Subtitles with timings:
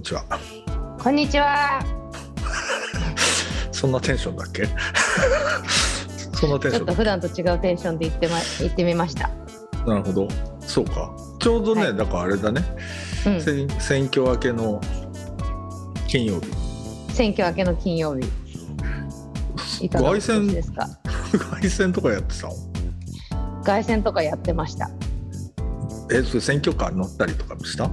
[0.00, 0.24] にちは。
[0.98, 1.84] こんにちは。
[3.70, 4.66] そんなテンションだっけ？
[6.32, 9.28] そんなテンちょっと普段と違うテンションで言ってま言ってみました。
[9.86, 10.28] なるほど。
[10.60, 11.10] そうか。
[11.38, 11.96] ちょうどね、はい。
[11.96, 12.64] だからあれだね、
[13.26, 13.40] うん。
[13.42, 14.80] 選選挙明けの
[16.08, 16.46] 金曜日。
[17.12, 18.26] 選挙明けの金曜日。
[19.84, 20.88] いかがお過ごしですか？
[21.38, 22.54] 凱旋とかやってたの？
[23.64, 24.90] 凱旋とかやってました。
[26.10, 27.90] え、それ選挙カー乗ったりとかもした？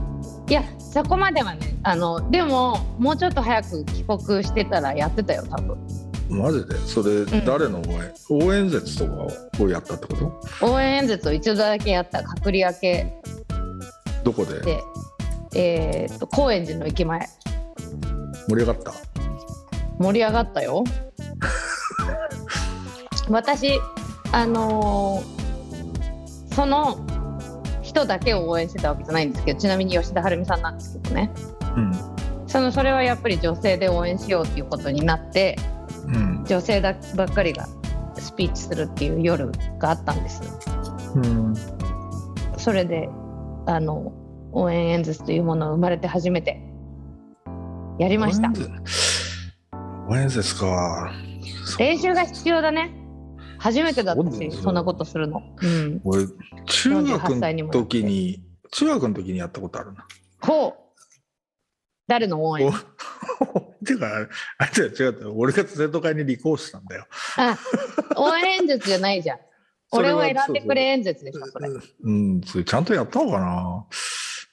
[0.50, 5.78] いやそこまではねあのでももうちょっと早く帰国してたらやってたよ多分。
[6.30, 6.76] マジで？
[6.80, 7.46] それ、ん。
[7.46, 8.14] 誰の応援？
[8.30, 10.14] 応援説とかをやったってこ
[10.60, 10.66] と？
[10.73, 13.14] 応援演説を一度だけやった隔離明け。
[14.23, 14.59] どこで？
[14.62, 14.84] で
[15.56, 17.20] えーっと高円寺の駅前。
[18.50, 18.94] 盛り上がった？
[20.00, 20.84] 盛り上がったよ。
[23.30, 23.80] 私
[24.32, 25.38] あのー
[26.56, 26.98] その
[27.98, 31.31] 人だけを応援してたわけじゃないんですけどちなみに吉田晴美さんなんですけどね
[31.76, 31.92] うん。
[32.48, 35.58] そのそれはやっぱり女性で応援しようっていうことになって
[36.08, 36.45] うん。
[36.45, 37.67] 女性だばっかりが
[38.16, 40.42] スピーチするっていう夜があったんです
[41.16, 41.54] うん。
[42.58, 43.09] それで
[43.66, 44.14] あの
[44.52, 46.61] 応援演説というものを生まれて初めて
[48.00, 49.44] やりました応援説？
[50.09, 51.11] 応援説か。
[51.80, 52.92] 練習が必要だね
[53.59, 55.41] 初めてだったしそんなことするの。
[55.61, 56.02] うん。
[56.03, 56.27] 俺、
[56.66, 60.05] 中学48歳にの時に、中学の時にやったことあるな。
[60.41, 60.73] ほう。
[62.08, 62.72] 誰の応援？
[63.86, 64.08] ていうか、
[64.58, 67.08] あれ違う違う、俺が生徒会に立候補したんだよ。
[67.38, 67.58] あ
[68.16, 69.39] 応援演説じゃないじゃん。
[69.92, 71.69] 俺はを選んでくれ演説でしょそれ。
[71.69, 73.86] うん、それちゃんとやったのかな。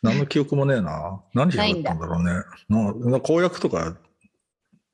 [0.03, 1.23] 何の記憶もねえな。
[1.33, 2.33] 何やったんだろうね。
[2.69, 3.97] なな公約とか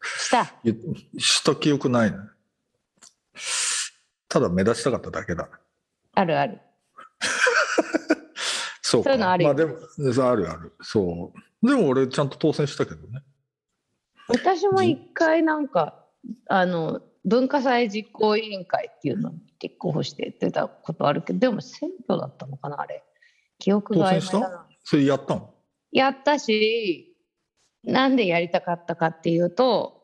[0.03, 0.55] した。
[0.65, 0.77] 言
[1.19, 2.17] した記憶ないね。
[4.31, 5.49] ただ目立ちたかっただけだ。
[6.15, 6.61] あるある
[8.81, 9.11] そうか。
[9.11, 9.77] そういうのあるよまあでも、
[10.31, 10.73] あるある。
[10.81, 11.33] そ
[11.63, 11.67] う。
[11.67, 13.23] でも俺ちゃんと当選したけどね。
[14.29, 16.07] 私も一回なんか
[16.47, 23.03] あの文化祭実行委員会っていうのに立候補して出たことあるけどでも選挙だったのかなあれ
[23.59, 25.53] 記憶が曖昧だなそれやったの？
[25.91, 27.17] やったし
[27.83, 30.00] なんでやりたかったかっていうと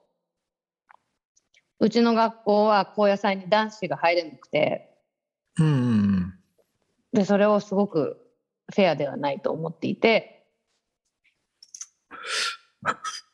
[1.78, 4.96] うちの学校は高野祭に男子が入れなくて
[5.58, 6.34] うんうんうん。
[7.12, 8.18] でそれをすごく
[8.74, 10.46] フェアではないと思っていて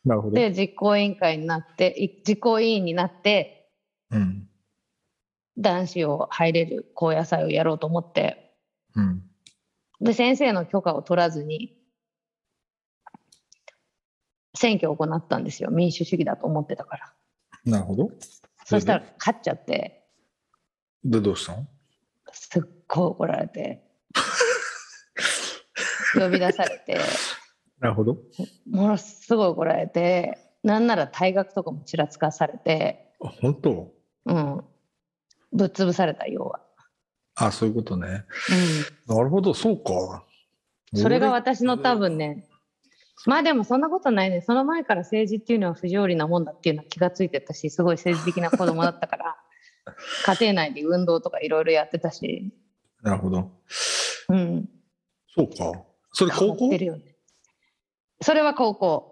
[0.04, 0.34] なるほど。
[0.34, 3.70] で実行委員会になってい実行委員になって
[4.10, 4.48] うん。
[5.58, 8.54] 男子を入れる高野祭をやろうと思って
[8.94, 9.22] うん。
[10.00, 11.78] で先生の許可を取らずに
[14.54, 17.12] 選挙を行ったんですよ民主主義だと思ってたから
[17.64, 18.10] なるほど。
[18.64, 20.02] そしたら勝っちゃって。
[21.04, 21.66] で、どうしたの？
[22.32, 23.82] すっごい怒られて。
[26.14, 26.98] 呼び出されて。
[27.80, 28.18] なるほど。
[28.70, 30.38] ものすごい怒られて。
[30.62, 33.12] なんなら退学とかもちらつかされて。
[33.20, 33.92] あ、本当？
[34.26, 34.64] うん。
[35.52, 36.60] ぶっ潰された要は、
[37.34, 38.24] あ、そういうことね。
[39.08, 40.24] うなるほど、そうか。
[40.94, 42.48] ん、それが私の多分ね
[43.26, 44.40] まあでもそんなことないね。
[44.40, 49.36] その前から政治っていうのは不条理なもんだっていうのは気がついてたしすごい政治的な子供だったから
[50.26, 52.52] 家庭内で運動とかいろいろやってたし、
[53.02, 53.50] なるほど。
[54.28, 54.68] うん、
[55.34, 55.82] そうか。
[56.12, 56.68] それ高校？
[56.68, 57.16] ね。
[58.20, 59.08] それは高校。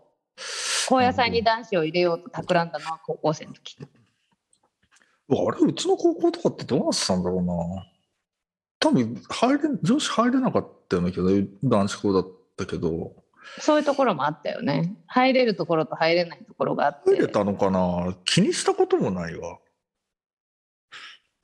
[0.88, 3.77] 高野祭に男子を入れようと企んだのは高校生の時。
[3.82, 7.54] あれ、うちの高校とかってどうなってたんだろうな。
[8.81, 11.28] 多分入れ、女子入れなかったようなけど、
[11.62, 13.12] 男子校だったけど、
[13.58, 18.16] そういうところもあったよね入れるところと入れないところがあって入れたのかな？
[18.24, 19.58] 気にしたこともないわ。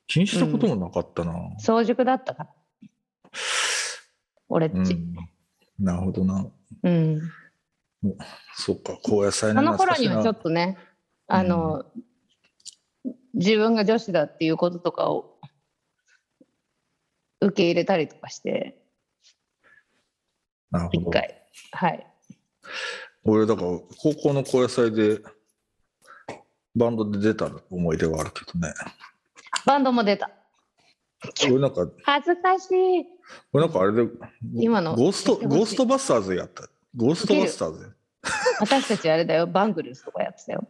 [0.07, 1.33] 気にしたこともなかったな。
[1.59, 2.49] 早熟だったから
[4.47, 5.15] 俺っち、うん。
[5.79, 6.47] なるほどな。
[6.83, 7.21] うん
[8.55, 10.43] そうか、高野菜その頃にはちょっと。
[10.43, 10.77] とね
[11.27, 11.83] あの、
[13.33, 15.39] 自分が女子だっていうこととかを
[17.41, 18.81] 受け入れたりとかして
[20.71, 21.09] なるほど。
[21.09, 21.36] 一回
[21.71, 22.07] はい
[23.23, 23.67] 俺、だから、
[24.01, 25.19] 高校の高野菜で、
[26.75, 28.73] バンドで出た思い出はあるけどね。
[29.65, 30.29] バンドも出た
[31.45, 33.05] 俺なんか、恥ずかしい
[33.51, 34.11] 俺なんかあれで、
[34.55, 36.69] 今のゴースト、ゴーストバスターズやった。
[36.95, 37.95] ゴーストバスターズ。
[38.59, 40.67] 私たちあれだよバングルスとかやってたよ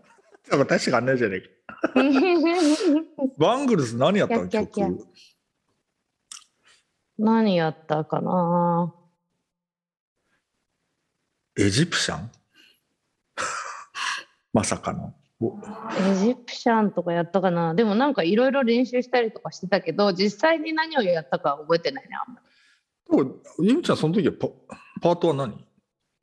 [0.50, 1.48] なんか確かあんないじゃねえか。
[3.38, 5.07] バングルス何やったの曲。
[7.18, 8.94] 何やったかな
[11.59, 12.31] エジプシャン？
[14.54, 15.13] まさかの。
[15.39, 15.57] お。
[16.12, 17.74] エジプシャンとかやったかな？
[17.74, 22.48] でもなんかいろいろ練習したりとかしてたけど実際に何をやったかは覚えてないねあんまり。
[23.18, 24.48] でもゆみちゃん、その時はパ
[25.01, 25.65] パートは何？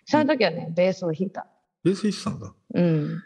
[0.06, 1.46] その時はねベースを弾いた。
[1.82, 2.54] ベース弾いてたんだ。
[2.74, 3.22] うん。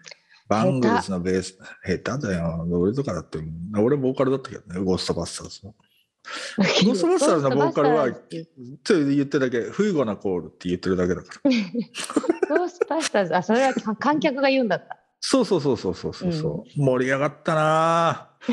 [0.48, 2.66] バングルスのベース、下手だよ。
[2.70, 3.38] 俺とかだって、
[3.78, 5.74] 俺ボーカルだったけどね、ゴーストバスターズの。
[6.84, 11.50] ゴーストバスターズのボーカルは、って言ってるだけ、フイゴなコールって言ってるだけだから。
[12.58, 14.96] ゴーストバスターズあそれは観客が言うんだった。
[15.20, 16.64] そうそうそうそうそうそう、う。
[16.76, 18.30] 盛り上がったな。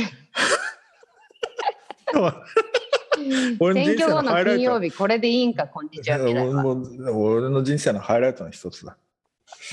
[3.74, 8.98] 選挙後の金曜日これでいいんかこんにちは俺の人生のハイライトの一つだ。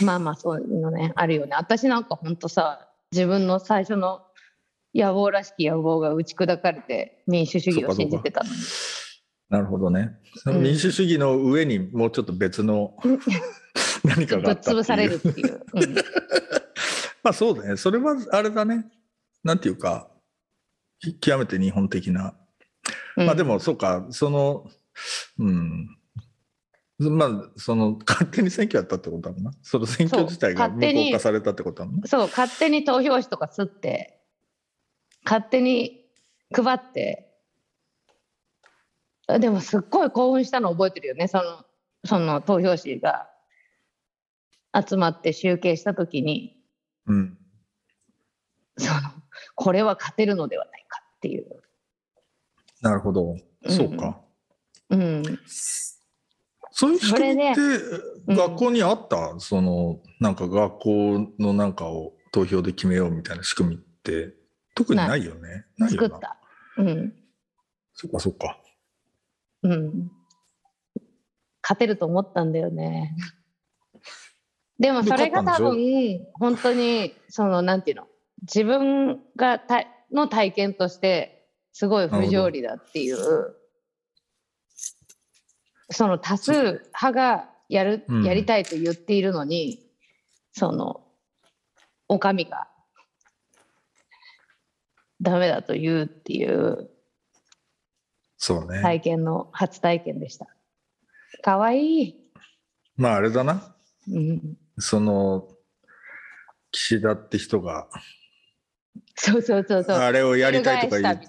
[0.05, 1.55] まあまあそういうのねあるよね。
[1.57, 4.23] 私なんかほんとさ自分の最初の
[4.95, 8.57] 野望らしき野望が打ち砕かれて民主主義を信じてたのに。
[9.49, 10.17] なるほどね、
[10.47, 12.97] うん、民主主義の上にもうちょっと別の
[14.03, 15.95] 何かがあったぶっ潰されるっていう、うん、
[17.23, 17.77] まあそうだね。
[17.77, 18.87] それはあれだね。
[19.45, 20.09] なんていうか
[21.21, 22.35] 極めて日本的な、
[23.19, 24.07] うん、まあでもそうか。
[24.11, 24.71] その
[25.39, 25.99] うん。
[26.99, 29.53] まあ、その勝手に選挙やったってことだもんな。
[29.63, 32.03] その選挙自体が無効化されたってことだもんね。
[32.07, 34.22] そう、勝手に投票紙とかすって、
[35.25, 36.05] 勝手に
[36.53, 37.29] 配って、
[39.39, 41.65] でもすっごい興奮したの覚えてるよね、その
[42.05, 43.29] その投票紙が。
[44.75, 46.57] 集まって集計したときに、
[47.07, 47.39] うん、
[48.79, 49.01] その
[49.55, 51.47] これは勝てるのではないかっていう。
[52.81, 53.37] なるほど、
[53.69, 54.19] そうか。
[54.89, 55.23] うん、うん
[56.75, 57.61] そういう仕組みって
[58.29, 64.35] 学校にあった、うん、そのなんか学校のなんかを投票で決めようみたいな仕組みって
[64.75, 65.67] 特にないよね。
[65.79, 66.39] ない作った。
[66.79, 67.15] うん。
[67.95, 68.59] そっかそっか。
[69.63, 70.11] うん。
[71.63, 73.15] 勝てると思ったんだよね。
[74.79, 78.09] でもそれが多分本当にそのなんていうの？
[78.43, 83.55] 自分がたの体験としてすごい不条理だっていう
[85.91, 89.87] その多数派がやる、やりたいと言っているのに、うん、
[90.53, 91.05] その
[92.09, 92.69] お上が
[95.23, 96.91] ダメだと言うっていう
[98.37, 100.47] そうね体験の初体験でした。
[101.43, 102.17] かわいい。
[102.97, 103.75] まああれだな。
[104.11, 105.49] うん、その
[106.73, 107.89] 岸田って人が
[109.15, 109.97] そうそうそうそう。
[109.97, 111.27] あれをやりたいとか言って、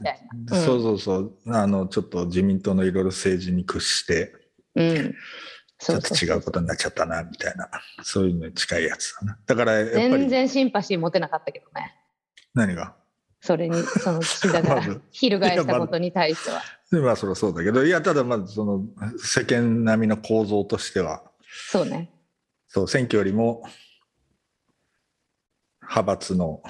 [0.50, 1.34] うん、そうそうそう。
[1.48, 4.34] あの、ちょっと自民党のいろいろ政治に屈して、
[4.76, 5.16] うん、
[5.78, 7.70] ちょっと違うことになっちゃったな、みたいな。
[8.02, 9.38] そういうのに近いやつだな。
[9.46, 11.94] だから全然シンパシー持てなかったけどね。
[12.54, 12.96] 何が？
[13.44, 14.82] それに、その岸田が
[15.12, 16.62] 翻したことに対しては。
[16.92, 18.86] まあ、まあ、それはそうだけど、いや、ただまずその
[19.18, 21.30] 世間並みの構造としては、
[21.70, 22.10] そうね。
[22.70, 23.62] そう、選挙よりも
[25.82, 26.64] 派閥の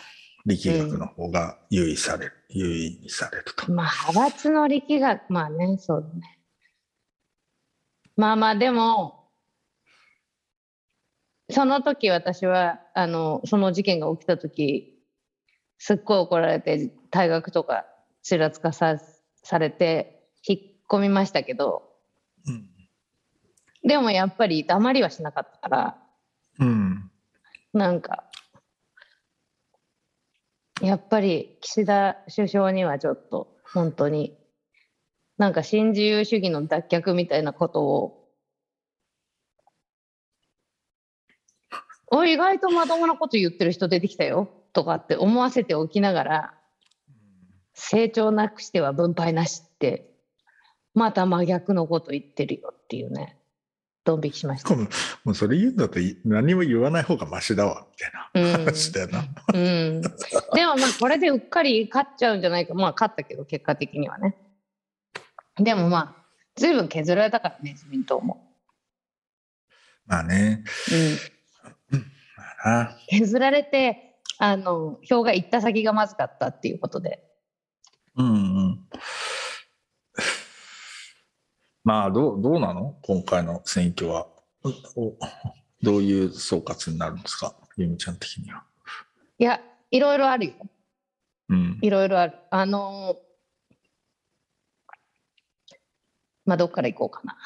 [0.47, 3.71] 力学の方が優位される、うん、優位にされると。
[3.71, 6.39] まあ、派閥の力学、まあね、そうだね。
[8.17, 9.27] まあまあでも
[11.49, 14.92] その時私はあのその事件が起きた時
[15.85, 17.85] すっごい怒られて退学とか
[18.21, 19.01] ちらつかさ
[19.43, 20.59] されて引っ
[20.89, 21.83] 込みましたけど、
[22.47, 22.69] うん、
[23.85, 25.97] でもやっぱり黙りはしなかったから、
[26.59, 27.11] うん、
[27.73, 28.23] なんか
[30.81, 34.37] やっぱり岸田首相にはちょっと本当に
[35.37, 38.29] なんか新自由主義の脱却みたいなことを
[42.09, 46.53] お意外とまともなこと言ってる人出てきたよとかって思わせておきながら
[47.73, 50.09] 成長なくしては分配なしって
[50.93, 53.37] また真逆のこと言ってるよっていうね
[54.03, 54.75] ドン引きしました。
[54.75, 54.85] も
[55.27, 57.87] うそれ言うんだと何も言わない方がマシだわ
[58.33, 59.65] みたいな話だよな、うん、う
[59.99, 60.09] ん、で
[60.65, 62.73] もまあこれでうっかり勝っちゃうんじゃないか。
[62.73, 64.35] まあ勝ったけど結果的にはね。
[65.55, 66.25] でもまあ、
[66.55, 68.55] 随分削られたからね、自民党も。
[70.07, 70.63] まあね。
[71.91, 71.99] うん。
[72.65, 74.12] まあ、削られて、
[74.45, 77.23] あの、票が行った先がまずかったっていうことで。
[78.17, 78.33] うんう
[78.71, 78.89] ん。
[81.85, 82.97] まあ、どう、どうなの？
[83.03, 84.27] 今回の選挙は。
[85.81, 87.55] どういう総括になるんですか？
[87.77, 88.65] ゆみちゃん的には。
[89.39, 90.53] いや、いろいろあるよ。
[91.47, 91.79] うん。
[91.81, 92.33] いろいろある。
[92.51, 93.15] あの
[96.45, 97.37] まあ、どっから行こうかな。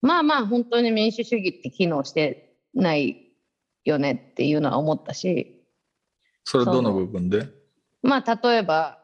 [0.00, 3.23] まあまあ、本当に民主主義って機能してない
[3.84, 5.64] よねっていうのは思ったし。
[6.44, 7.48] それどの部分で？
[8.02, 8.98] まあ、例えば、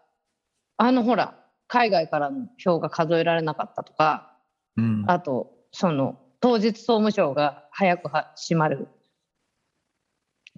[0.77, 1.35] あのほら、
[1.69, 4.37] 海外からの票が数えられなかったとか、
[4.77, 8.89] うん、あと、その、当日総務省が早くは閉まる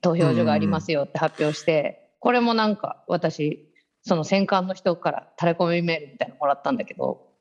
[0.00, 3.69] 投票所がありますよって発表して、これもなんか私
[4.02, 7.33] その戦艦の人からタレコミメールみたいなのもらったんだけど。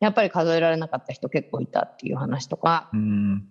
[0.00, 3.48] やっぱり数えられなかった人結構いたっていう話とかうん。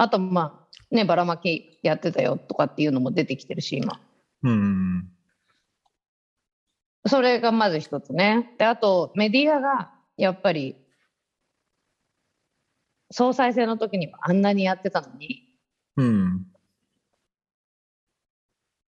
[0.00, 4.00] あとまあねばらまきやってたよとかっていうのも出てきてるし今
[4.42, 5.10] うん。
[7.06, 10.76] それがまず一つねであとメディアがやっぱり
[13.10, 15.42] 総裁選の時にはあんなにやってたのに
[15.98, 16.46] うん。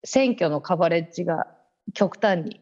[0.05, 1.49] 選挙のカバレッジが
[1.95, 2.61] 極端に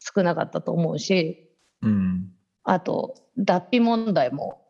[0.00, 1.48] 少なかったと思うし
[1.82, 2.32] うん。
[2.64, 4.67] あと脱皮問題もうん。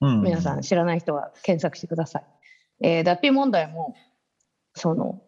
[0.00, 2.24] 皆さん知らない人は検索してください。
[2.80, 3.96] えー脱皮問題も
[4.74, 5.22] その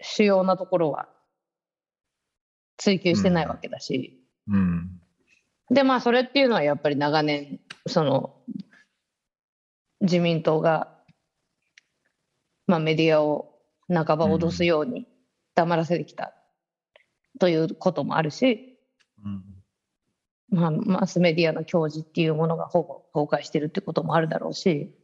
[0.00, 1.08] 主要なところは
[2.76, 5.00] 追及してないわけだし、うん。
[5.70, 8.34] でまあそれっていうのはやっぱり長年その
[10.00, 10.88] 自民党が、
[12.66, 13.52] まあ、メディアを
[13.88, 15.06] 半ば脅すように
[15.54, 16.34] 黙らせてきた
[17.38, 18.78] ということもあるし、
[19.24, 19.51] うん。
[20.52, 22.82] まあ、マスメディアの矜持っていうものがほ
[23.12, 24.94] ぼ崩壊してるってこともあるだろうし。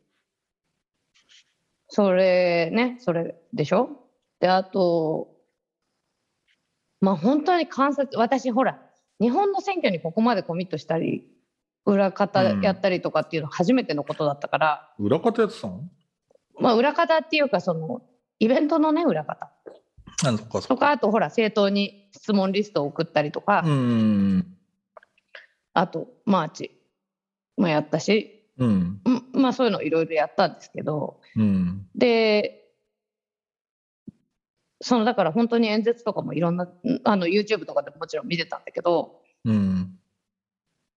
[1.88, 3.88] それねそれでしょ？
[4.40, 5.35] であと
[7.00, 8.78] まあ本当に観察私ほら
[9.21, 11.25] 日本の選挙にここまでコミットしたり
[11.87, 15.81] 裏方やったりとかっていうの初めてのことだったから、裏方やってたの？
[16.61, 18.02] まあ裏方っていうかその
[18.38, 19.50] イベントのね裏方。
[20.23, 24.58] なんとかそとかあとほら政党に質問リストを送ったりとか、うん。
[25.78, 26.80] あとマーチ
[27.56, 29.00] もやったしうん。
[29.04, 31.87] うんまあそういうのいろいろやったんですけどうん。
[31.94, 32.64] で
[34.80, 36.68] そのだから本当に演説とかもいろんな
[37.04, 39.97] あの YouTube とかでももちろん見てたんだけどうん。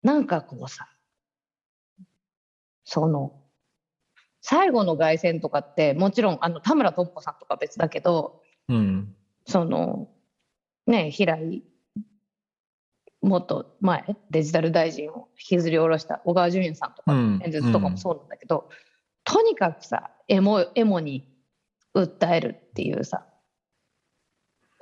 [0.02, 0.88] なんかこうさ
[2.84, 3.34] その
[4.40, 9.14] 最後の凱旋とかってもちろんあの田村智子さんとか別だけどうん。
[9.44, 10.08] その
[10.86, 11.64] ね平井
[13.22, 18.70] 元前デジタル大臣を引きずり下ろした小川淳也さんとかうん演説とかもそうなんだけど、
[19.24, 21.28] とにかくさエモエモに
[21.94, 23.26] 訴えるっていうさ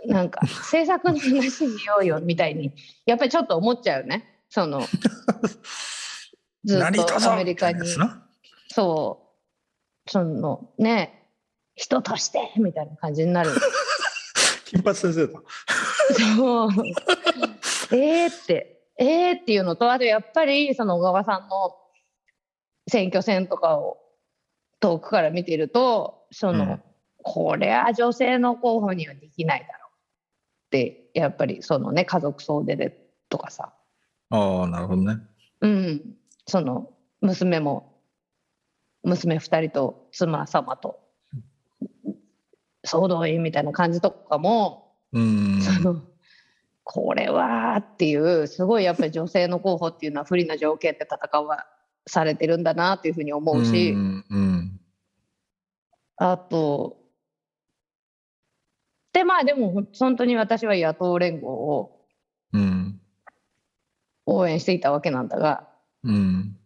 [0.06, 2.72] なんか 政策の話しようよみたいに
[3.06, 4.42] やっぱりちょっと思っちゃうよね。
[4.50, 4.80] その
[6.64, 7.80] ずっ何とアメリカに。
[8.68, 9.22] そ
[10.06, 10.10] う。
[10.10, 11.28] そのね
[11.74, 13.50] 人としてみたいな感じになる。
[14.66, 15.40] 金八先生だ。
[16.36, 16.70] そう
[17.92, 21.76] えーってえーっていうのとあとやっぱりその小川さんの
[22.88, 23.98] 選挙戦とかを
[24.80, 26.82] 遠くから見ているとその、うん
[27.20, 32.96] これは女性の候補にはできないだろうってやっぱりそのね家族総出で
[33.28, 33.74] とかさ
[34.30, 35.18] ああ、なるほどね。
[35.60, 36.02] うん
[36.46, 36.90] その
[37.20, 37.98] 娘も
[39.02, 41.00] 娘2人と妻様と
[42.84, 45.60] 総動員みたいな感じとかもうん。
[45.60, 46.02] その
[46.90, 51.66] これはっていうすごいやっぱり女性の候補っていうのは不利な条件で戦わ
[52.06, 54.24] されてるんだなっていうふうに思うし、うん。
[54.30, 54.80] うん。
[56.16, 56.96] あと
[59.12, 62.06] でまあでも本当に私は野党連合を
[62.54, 62.98] うん。
[64.24, 65.68] 応援していたわけなんだが
[66.04, 66.56] うん。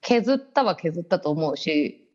[0.00, 2.08] 削ったは削ったと思うし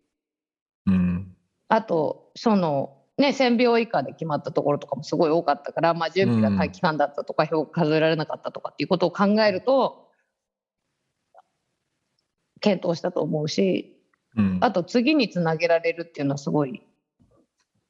[0.88, 1.36] うん。
[1.68, 10.10] あとそのね1000秒以下で決まったところとかもすごい多かったから、まあ、準備が短期間だったとか、票数えられなかったとかっていうことを考えると
[12.60, 14.00] 検討したと思うし
[14.36, 14.58] うん。
[14.62, 16.82] あと次につなげられるっていうのはすごい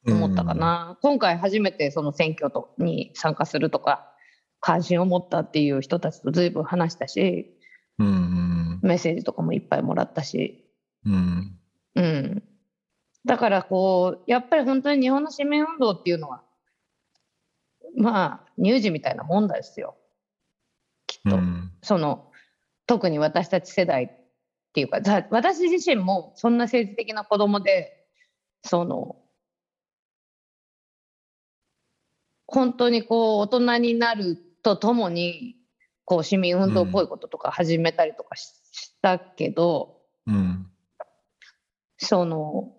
[0.06, 4.12] 思ったかな、今回初めてその選挙とに参加するとか
[4.60, 7.58] 関心を持ったっていう人たちと随分話したし
[8.00, 8.08] うん。
[8.08, 8.80] うん。
[8.82, 10.66] メッセージとかもいっぱいもらったし、
[11.06, 11.58] うん。
[11.96, 12.44] うん、
[13.26, 16.42] だからこうやっぱり本当に日本の市民運動っていうのは
[17.96, 19.96] まあ乳児みたいなもんですよ
[21.08, 21.72] きっと、うん。
[21.82, 22.32] その
[22.86, 24.10] 特に私たち世代っ
[24.74, 28.06] ていうかざ私自身もそんな政治的な子供で
[28.64, 29.18] その
[32.48, 35.56] 本当にこう大人になるとともに
[36.06, 40.68] こう市民運動っぽいこととか始めたりとかし,、したけどうん。
[41.98, 42.74] その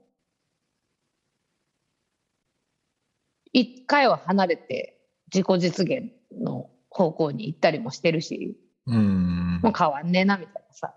[3.55, 4.99] 一回は離れて
[5.33, 6.11] 自己実現
[6.43, 9.61] の方向に行ったりもしてるしうん。
[9.63, 10.95] もう変わんねえなみたいなさ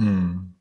[0.00, 0.54] うん。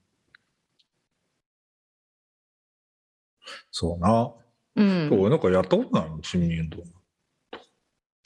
[3.72, 4.34] そうな。
[4.76, 6.84] うんそう、なんかやったことないの、市民運動。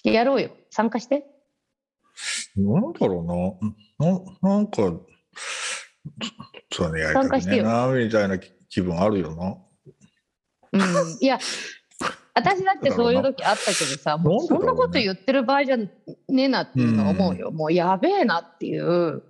[0.04, 1.26] やろうよ参加して
[2.56, 3.60] なんだろ
[4.00, 4.12] うな。
[4.12, 4.82] ななんか、
[6.72, 9.58] そうね、やりたくねえな、みたいな気気分あるよな。
[10.74, 10.82] うん、
[11.22, 11.40] いや
[12.38, 15.90] 私だってそういう時あったけどさもうそんなこと言ってる場合じゃね
[16.30, 19.24] えなっていうのは思うよ、もうやべえなっていう。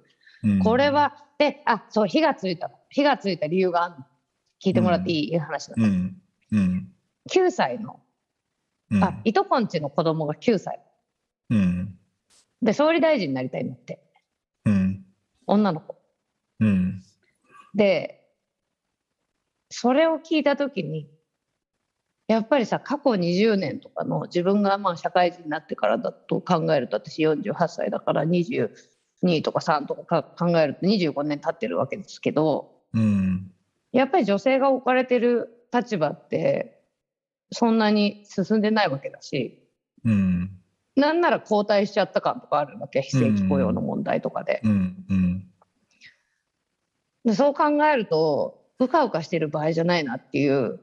[0.44, 0.60] うん。
[0.60, 4.06] これ、はであそう火がついた火がついた理由があるの。
[4.64, 5.40] 聞いてもらっていい？
[5.40, 6.22] 話だ、うん。
[6.52, 6.92] うん。
[7.30, 8.02] 9歳の。
[8.92, 9.04] うん。
[9.04, 10.82] あいとこんちの子供が9歳。
[11.50, 11.98] うん。
[12.62, 14.02] で総理大臣になりたいんだって。
[14.66, 15.06] うん。
[15.46, 15.96] 女の子。
[16.60, 17.02] うん。
[17.74, 18.26] で
[19.70, 21.08] それを聞いた時に
[22.28, 33.52] やっぱりさ過去20年とかの自分がまあ社会人になってからだと考えると私48歳だから22とか3とかか考えると25年経ってるわけですけどうん。
[33.94, 36.82] やっぱり女性が置かれてる立場って
[37.52, 39.64] そんなに進んでないわけだし
[40.04, 40.52] うん。
[40.98, 44.60] なんなら後退しちゃった感とかあるわけ非正規雇用の問題とかで。
[44.64, 45.06] うん。
[45.10, 45.48] うん。
[47.24, 50.80] でそう考えるとうかうかしてる場合じゃないなっていう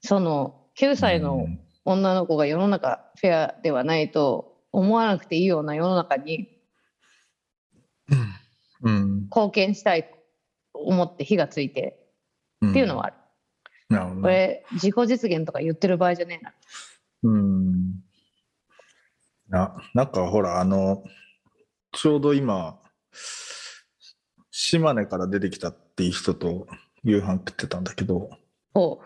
[0.00, 1.46] その9歳の
[1.84, 6.58] 女の子が世の中フェアではないと思わなくていいような世の中に
[8.82, 9.22] うん。
[9.24, 11.98] 貢献したいと思って火がついて
[12.60, 12.70] うん。
[12.70, 13.14] っていうのはある。
[13.88, 14.20] なるほど。
[14.22, 16.52] これ自己実現とか言ってる場合じゃねえな。
[17.24, 18.08] うん。
[19.48, 21.02] な、なんかほら、あの、
[21.92, 22.78] ちょうど今、
[24.50, 26.66] 島根から出てきたっていう人と
[27.02, 28.30] 夕飯食ってたんだけど、
[28.74, 29.00] お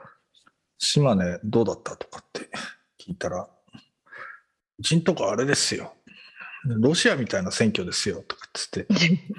[0.83, 2.51] 島根どうだったとかって
[3.01, 3.49] 聞いたら、
[4.79, 5.95] うちんとこあれですよ。
[6.65, 8.87] ロシアみたいな選挙ですよとかっつって、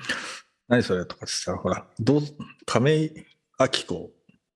[0.70, 2.22] 何それとかっつったら、ほら、どう
[2.66, 3.26] 亀井
[3.60, 4.12] 明子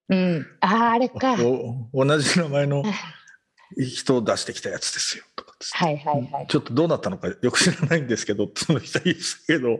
[0.10, 0.48] うん。
[0.62, 1.36] ああ、あれか。
[1.38, 2.84] 同じ名前の
[3.78, 6.48] 人を出してきたやつですよとかっつってはいはい。
[6.48, 9.80] ちょっとどうなったのかよく知らないんですけど、その人言ってたけど、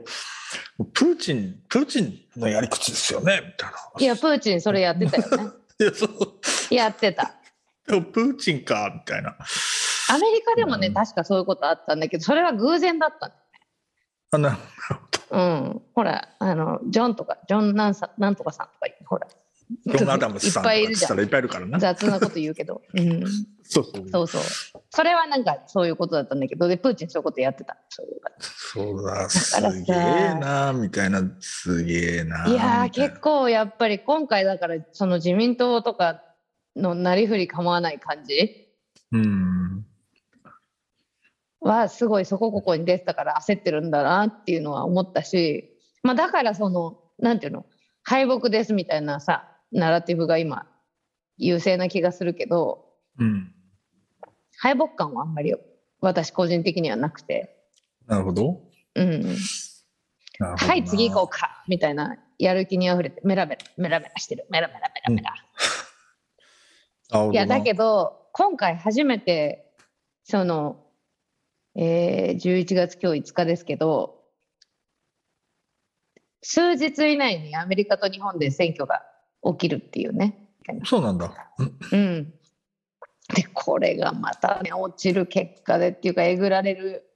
[0.92, 3.76] プーチン、プーチンのやり口ですよねみたいな。
[3.98, 5.52] いや、プーチンそれやってたよね。
[5.80, 6.10] いや、そう。
[6.70, 7.34] やってた。
[7.86, 9.36] プーチンか、みたいな。
[10.10, 13.32] アメリカでもね、うん確かそういうことあったんだけど、それは偶然だった。
[14.30, 15.38] あなるほど。
[15.38, 15.82] うん。
[15.94, 19.26] ほら、あの、ジョンとか、ジョンなんさなんとかさんとか、ほら。
[19.86, 21.08] ジョン・アダムスさんとかいっぱいいるじゃん。
[21.08, 21.78] っつったらいっぱいいるからな。
[21.78, 22.80] 雑なこと言うけど。
[22.94, 23.24] うん。
[23.62, 24.08] そうそう。
[24.10, 24.82] そうそう。
[24.90, 27.76] それはなんかそういうことだったんだけど、で、プーチンそういうことやってた。
[27.90, 32.46] そうだ、さすげえな、みたいな、すげえな。
[32.46, 36.22] じいや結構やっぱり今回だから、その自民党とか
[36.78, 38.68] のなりふり構わない感じ？
[39.12, 39.84] うん。
[41.60, 47.66] はすごいそこここに出てたから焦ってるんだなっていうのは思ったし、まあ、だからそのなんていうの？
[48.04, 50.66] 敗北ですみたいなさナラティブが今
[51.36, 52.86] 優勢な気がするけど
[53.18, 53.52] うん。
[54.60, 55.54] 敗北感はあんまり
[56.00, 57.56] 私個人的にはなくて、
[58.06, 58.60] なるほど。
[58.94, 59.36] うん、
[60.40, 64.46] はい次行こうかみたいなやる気にあふれてメラメラメラメラしてる。
[64.50, 65.34] メラメラメラメラ、
[67.32, 67.84] いやだけど。
[67.84, 69.72] ど今回初めて
[70.22, 70.84] その、
[71.74, 74.22] えー、11月今日5日ですけど
[76.42, 79.02] 数日以内にアメリカと日本で選挙が
[79.42, 80.50] 起きるっていうね。
[80.84, 81.32] そうなんだ。
[81.58, 82.34] うんうん、
[83.34, 87.10] でこれがまたね落ちる結果でっていうかえぐられる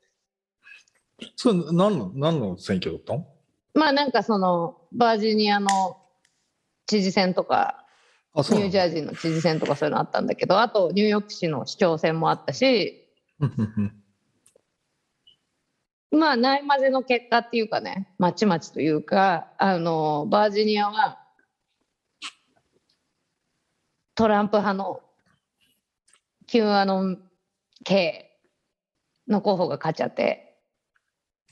[1.37, 3.29] それ何の、何の選挙だったの
[3.75, 5.99] まあなんかそのバージニアの
[6.89, 7.82] 知事選とか
[8.35, 13.91] ニュージャージーの知事選とかそういうのあったんだけどあとニューヨーク市の市長選もあったしー
[16.13, 21.19] まあないまぜの結果っていうかねまちまちというかあのバージニアは
[24.15, 25.01] トランプ派の
[26.47, 27.19] Q アノン
[27.85, 28.39] 系
[29.29, 30.59] の候補が勝っちゃって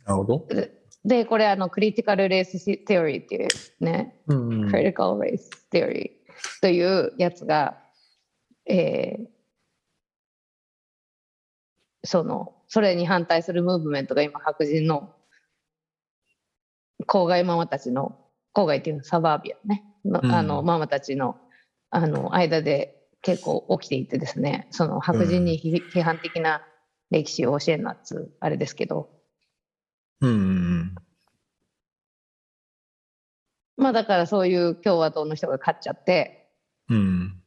[0.05, 0.47] なるほど。
[1.05, 3.49] でこれあのクリティカル・レース・テオリーっていう
[3.81, 4.69] ねうん。
[4.69, 6.11] critical race theory
[6.61, 7.79] というやつが、
[8.67, 9.41] えー
[12.05, 15.13] そのそれに反対するムーブメントが今白人の
[17.07, 18.19] 郊外ママたちの
[18.55, 19.85] 郊外っていうのはサバービアね。
[20.05, 20.33] の,、うん。
[20.33, 21.37] あのママたちの
[21.91, 24.67] あの間で結構起きていてですね。
[24.71, 26.63] その白人に批批判的な
[27.11, 29.11] 歴史を教えるなっつうあれですけど
[30.21, 30.60] うんうん
[33.81, 36.51] まあだからそういう共和党の人が勝っちゃって
[36.91, 36.97] うん。
[36.97, 37.43] うん。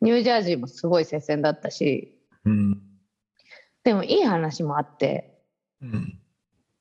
[0.00, 2.80] ニュージャージーもすごい接戦だったしうん。
[3.82, 5.42] でもいい話もあって
[5.82, 6.18] うん。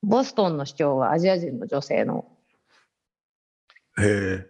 [0.04, 2.26] ボストンの市長はアジア人の女性の
[3.98, 4.48] へえ。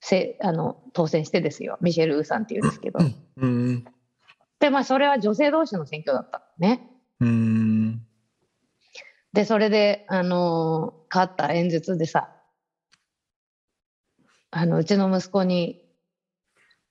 [0.00, 3.00] せあの当選してですよミシェル・ウーさんっていうんですけど
[3.36, 3.84] うん。
[4.60, 6.86] でまあそれは女性同士の選挙だったのね
[7.20, 8.02] うん。
[9.32, 12.33] でそれであの勝った演説でさ
[14.56, 15.82] あのうちの息子に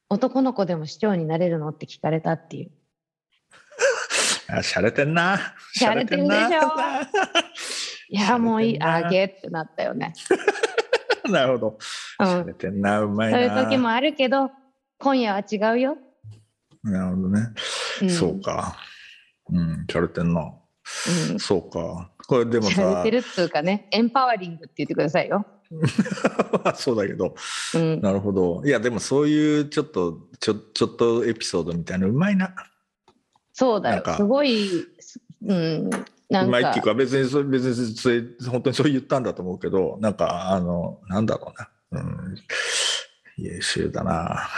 [0.10, 2.72] 男の子でも市長になれるのって聞かれたっていう。
[4.50, 5.40] あ、しゃれてんな。
[5.74, 6.50] しゃれてるでしょ
[8.10, 10.14] いや、もういい、あげってなったよね。
[11.24, 11.78] な なるほど。
[12.20, 12.28] うん。
[12.28, 13.62] しゃれてんな、うまいそうな。
[13.62, 14.52] いう時もあるけど、
[15.00, 15.98] 今夜は違うよ。
[16.84, 17.48] なるほどね。
[18.02, 18.76] うん、そうか。
[19.50, 20.54] うん、しゃれてんな。
[21.32, 21.40] うん。
[21.40, 22.12] そうか。
[22.28, 25.46] これでもさしゃれて、るっつうかね、エンパワリングって言ってくださいよ。
[26.76, 27.36] そうだけど、
[27.76, 28.02] うん。
[28.02, 28.62] なるほど。
[28.66, 32.54] いや、でもそういうちょっと、ちょちょっとエピソードみたいなうまいな。
[33.54, 34.04] そうだよ。
[34.16, 34.68] すごい、
[35.00, 35.90] すうん。
[36.30, 41.54] なかうんまいっていう、か、別にそれ、別にそれ、本当にそう言ったんだと思うけど、なんか、あの、なんだろ
[41.92, 42.02] うな。
[42.02, 42.36] うん。
[43.38, 44.50] 優秀だな。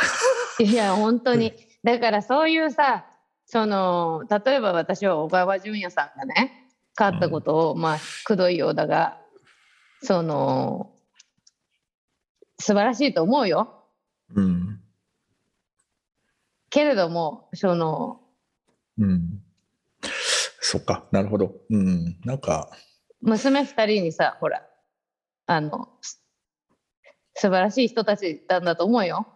[0.59, 1.53] いや、本当に。
[1.83, 3.05] だからそういうさ、
[3.45, 9.19] その、例えば私は小川淳也さんがね、勝ったことを、まあ、くどいようだが、
[10.01, 10.94] その、
[12.59, 13.83] 素晴らしいと思うよ。
[14.33, 14.81] うん。
[16.69, 18.21] けれども、その、
[18.97, 19.41] うん。
[20.61, 21.53] そっか、なるほど。
[21.69, 22.17] うん。
[22.25, 22.69] なんか、
[23.21, 24.65] 娘二人にさ、ほら、
[25.47, 26.21] あの、す
[27.35, 29.27] 素晴らしい人たちなんだと思うよ。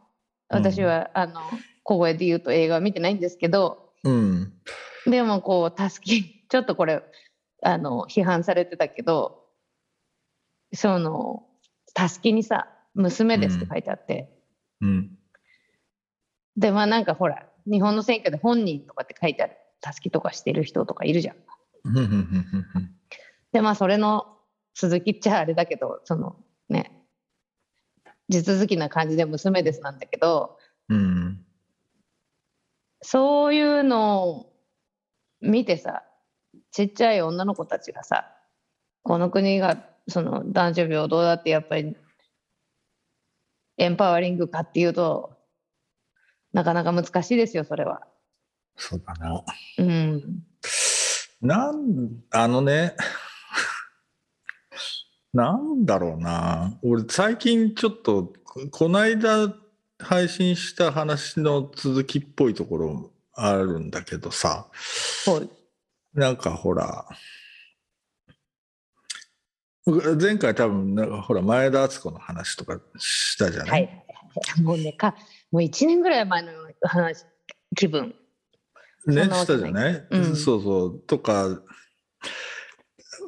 [0.48, 1.42] 私は、あの、
[1.84, 4.54] 小声で言うと映画は見てないんですけど、うん。
[5.06, 7.04] でもこう、たすき、 ちょっとこれ、
[7.62, 9.46] あの、批判されてたけど、
[10.74, 11.46] その、
[11.94, 14.30] たすきにさ、娘ですって書いてあって、
[14.82, 15.18] うん。
[16.58, 21.36] で、まあなんかほら、日本の選挙で本人とかって書いてある、たすきとかしてる人とかいるじゃん。
[23.52, 24.38] で、まあそれの
[24.76, 26.36] 続きっちゃあれだけど、その
[26.68, 27.06] ね、
[28.28, 30.58] 地続きな感じで娘ですなんだけど、
[30.90, 31.46] うん。
[33.02, 34.54] そういうのを
[35.42, 36.04] 見てさ、
[36.72, 38.36] ちっちゃい女の子たちがさ、
[39.04, 41.96] この国がその男女平等だってやっぱり
[43.80, 45.38] エンパワリングかっていうと、
[46.52, 48.06] なかなか難しいですよ、それは。
[48.76, 49.44] そうだな。
[49.78, 50.44] うん。
[51.42, 52.96] なん、あのね、
[55.34, 56.78] なんだろうな。
[56.84, 59.54] 俺、最近ちょっと、ここの間
[60.00, 65.50] 配信した話の続きっぽいところあるんだけどさ、そう。
[66.14, 67.08] なんかほら、
[70.20, 74.06] 前回多分、なんかほら、前田敦子の話とかしたじゃない、はい。
[74.62, 75.16] もうね、か、
[75.52, 76.52] もう1年ぐらい前の
[76.84, 77.26] 話、
[77.76, 78.14] 気分。
[79.06, 81.00] そね、したじゃない、うんそうそう。
[81.00, 81.62] とか、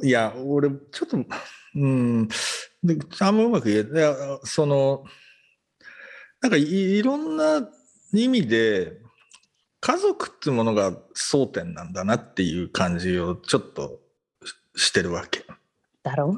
[0.04, 1.18] いや、俺、ちょっと、
[1.76, 2.28] うん、
[2.84, 5.04] であんまうまく言えいやその、
[6.42, 7.68] なんかいいろんな
[8.14, 9.00] 意味で、
[9.80, 14.00] 家族っていうものが争点なんだなっていう感じをちょっと
[14.76, 15.41] してるわけ。
[16.04, 16.38] だろ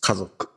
[0.00, 0.48] 家族。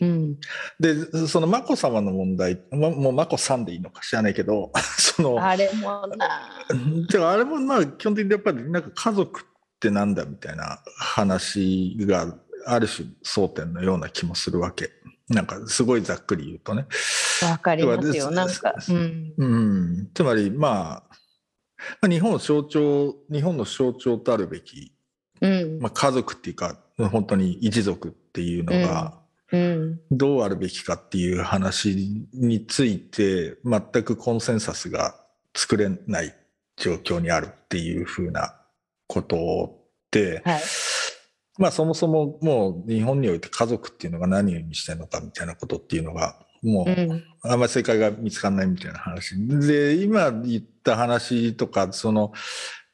[0.00, 0.40] ううん。
[0.80, 6.50] で、その眞子さまの問題、ま、もう眞子さんでいいのか知らないけど、 その、あれもな。
[7.08, 9.44] てかあれもまあ基本的にやっぱりなんか家族っ
[9.78, 14.90] てなんだみたいな話がある種争点のような気もするわけ。
[15.28, 16.86] なんかすごいざっくり言うとね。
[17.42, 18.30] わかりますよ。
[18.30, 18.74] でなんか。
[18.88, 19.34] うん。
[19.36, 21.16] うん、つまりまあ、
[22.00, 24.92] まあ日本を象徴、日本の象徴とあるべき、
[25.40, 25.78] うん。
[25.80, 30.00] まあ、家族っていうか本当に一族っていうのがうん。
[30.10, 35.14] どうあるべきかっていう話について全くコンセンサスが
[35.54, 36.34] 作れない
[36.76, 38.56] 状況にあるっていうふうな
[39.06, 40.62] ことって、はい。
[41.58, 46.90] まあそもそももう日本において家族っていうのが何を意味してるのかみたいなことっていうのがもう。
[46.90, 49.34] うんあんまり正解が見つかんないみたいな話。
[49.66, 52.32] で、今言った話とか、その、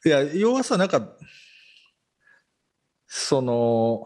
[0.06, 1.06] いや、要はさ、なんか、
[3.08, 4.04] その、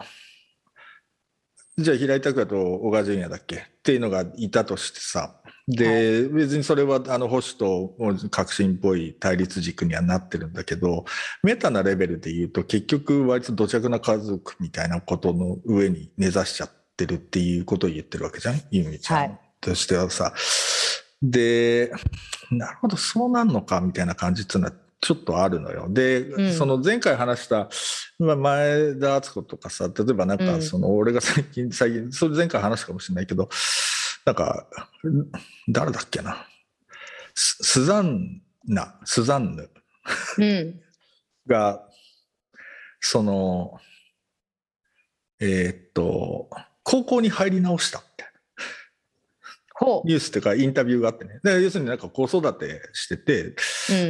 [1.77, 7.97] じゃあ平井拓也と小川淳也だっけっていうのがいたとしてさ、で、別にそれはあの保守と
[8.31, 11.05] 革新っぽい対立軸にはなってるんだけど、
[11.43, 18.61] メタなレベルで言うと結局割と土着な家族みたいなことの上に根ざしちゃってるっていうことを言ってるわけじゃん？
[18.71, 20.35] ゆみちゃんはいとしてはさ。
[21.23, 21.93] で、
[22.51, 25.89] なるほど、そうなんのかみたいな感じっていうのはちょっとあるのよ。
[25.91, 27.69] で、うんその前回話した、
[28.21, 33.51] まあ、前田敦子とかさ、例えばなんかうんその俺が最近、最近、それ前回話したかもしれないけど、
[34.25, 34.69] なんか、
[35.69, 36.47] 誰だっけな？
[37.35, 39.69] ススザンナ、スザンヌ
[40.39, 40.81] うん。
[41.49, 41.83] が、
[43.01, 43.81] その、
[45.41, 46.49] えーっと、
[46.85, 48.22] 高校に入り直したみたいなほ
[50.05, 51.41] ニュースっていうかインタビューがあってね。
[51.43, 53.55] で要するになんか子育てしてて、う。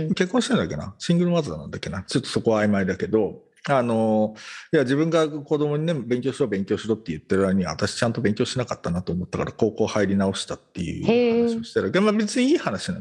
[0.07, 0.15] うん。
[0.15, 0.95] 結婚してんだっけな？
[0.99, 2.03] シングルマザーなんだっけな？
[2.03, 4.35] ちょっとそこは曖昧だけど、あの
[4.73, 12.99] いや自分が子供にね勉強しろ勉強しろって言ってる間に私ちゃんと勉強しなかったなと思ったから高校入り直したっていう話をしてるまあ、別にいい話な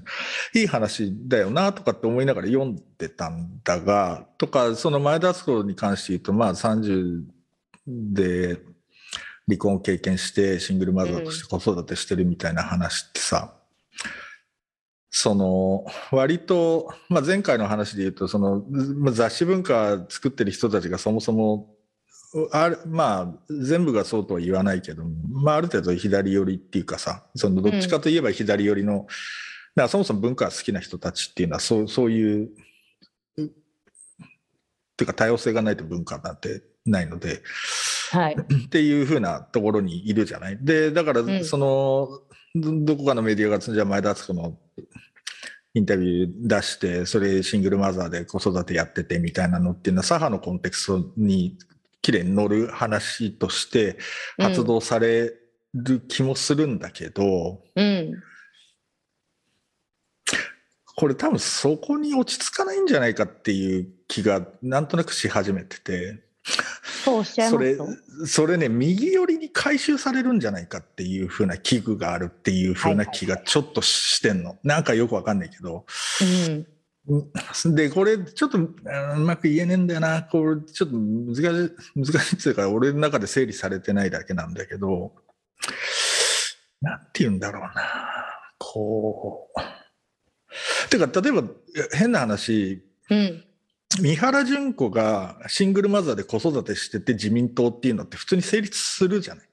[0.54, 7.24] いい話だよなとかって思いながら読んでたんだがとかその前田敦子に関して言うとまあ30
[7.88, 8.60] で
[9.52, 13.54] 離婚を経験してシングルマザーとして子育てしてるみたいな話ってさ、
[15.10, 18.64] その割と、まあ、前回の話で言うとその
[19.12, 21.76] 雑誌文化作ってる人たちがそもそも
[22.54, 29.12] あるまあ全部がそうとは言わないけど、まあ、ある程度左寄りっていうかさそのどっちかといえば左寄りの、うん、だか
[29.76, 32.50] らそもそも文化が好きな人たちっていうのはそうそういうっ
[33.36, 37.42] ていうか多様性がないと文化なんてないので、
[38.12, 40.58] はい、 っていうふうなところにいるじゃない？
[40.62, 42.10] でだからその、
[42.56, 44.58] うん、どこかのメディアがじゃあ前田敦子の
[45.74, 51.58] インタビュー出して、それシングルマザーで子育てやっててみたいなのっていうのは、左派のコンテクストに
[52.02, 53.98] きれいに乗る話として
[54.38, 55.34] 発動され
[55.74, 58.22] る気もするんだけど、うん、
[60.96, 66.31] これ多分そこに落ち着かないんじゃないかっていう気がなんとなくし始めてて。
[66.44, 75.86] そうしちゃいますそれそれね右寄りに回収されるんじゃないかっていうふうな危惧があるっていうふうな気がちょっとしてんの、なんかよくわかんないけど、
[77.08, 78.70] うん、でこれちょっとう
[79.18, 80.24] まく言えねえんだよな。
[80.24, 81.44] これちょっと難しい
[81.96, 85.14] 難しいっていうか俺の中で整理されてないだけなんだけど。
[86.82, 87.72] なんて言うんだろうな。
[88.58, 90.90] こう。
[90.90, 91.44] てか例えば
[91.94, 93.46] 変な話、うん
[94.00, 99.46] 三原純子がシングルマザーで子育てしてて自民党っていうのって普通に成立するじゃない。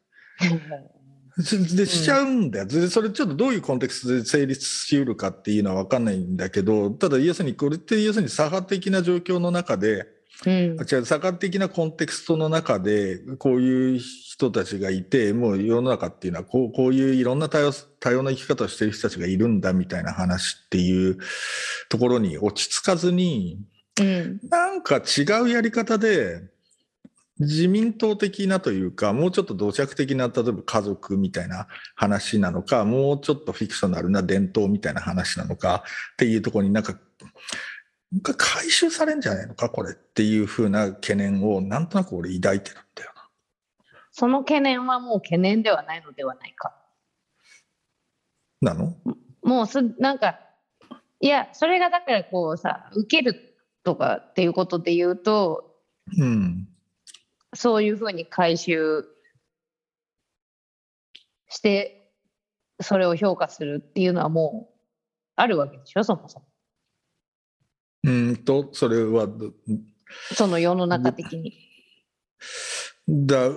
[1.39, 10.09] でしちゃうんだよ、うん、それちょっとどういうコンテクストで成立しうるかっていうのは分かんないんだけどただ要するにこれって要するに左派的な状況の中で、
[10.45, 17.71] うん、違う左派的なコンテクストの中でこういう人たちがいてもう世の中っていうのはこうこういういろんな多様
[18.01, 21.19] 多様な生き方をしてる人たちがいるんだみたいな話っていう
[21.89, 23.61] ところに落ち着かずに
[24.01, 26.43] うん、なんか違うやり方で
[27.41, 35.85] 自民党的なというかもうちょっと土着的な例えば家族みたいな話なのかもうちょっとフィクショナルな伝統みたいな話なのか
[36.15, 36.99] っていうところになんか
[38.37, 43.29] 回収されんじゃないのかこれっていうふうな懸念をなんとなく俺抱いてるんだよな。
[44.11, 46.75] その懸念はもう懸念ではないのではないか。
[48.61, 48.97] なの？
[49.43, 50.41] もうすなんか
[51.21, 53.48] いやそれがだからこうさ受ける
[53.89, 55.75] とかっていうことで言うと、
[56.19, 56.69] うん、
[57.55, 59.07] そういうふうに回収
[61.49, 62.13] して
[62.83, 64.75] それを評価するっていうのはもう
[65.37, 66.45] あるわけでしょそもそも。
[68.05, 69.27] うんとそれは
[70.35, 71.55] その世の中的に。
[73.09, 73.53] だ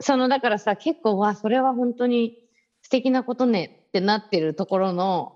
[0.00, 2.36] そのだからさ結構わそれは本当に
[2.82, 5.35] 素敵なことねってなってるところの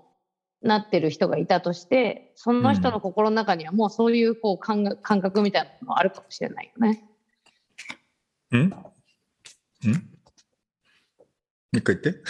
[0.61, 7.03] なってる人がいたとしてその人の心の中にはもうそういうこう感覚みたいなのもあるかもしれないよね。
[8.53, 8.57] ん？
[8.57, 8.69] ん？
[8.69, 8.77] も
[11.73, 12.21] う一回言って。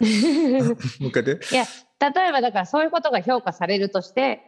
[1.00, 1.54] もう一回言って。
[1.54, 1.64] いや
[2.12, 4.40] 例えばだからそういうことが評価されるとして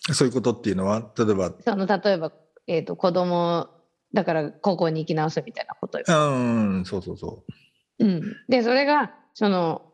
[0.00, 1.52] そういうことっていうのは例えば？
[1.60, 2.32] その例えば、
[2.66, 3.68] えーと、子供
[4.14, 6.04] だから高校に行き直すみたいなことよ。
[6.08, 6.10] う
[6.80, 7.44] んそうそうそ
[7.98, 8.04] う。
[8.04, 9.91] うん、でそれがその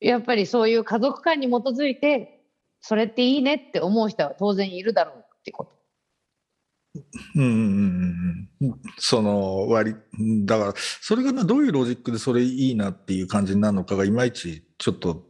[0.00, 2.40] やっぱりそういう家族観に基づいて
[2.80, 5.72] それっていいねって思う人は当然いるだろうってこと。
[7.36, 9.94] うんうんうん、その割
[10.44, 15.24] だからそれがどういうロジックでそれいいなっていう感じになるのかがいまいちちょっと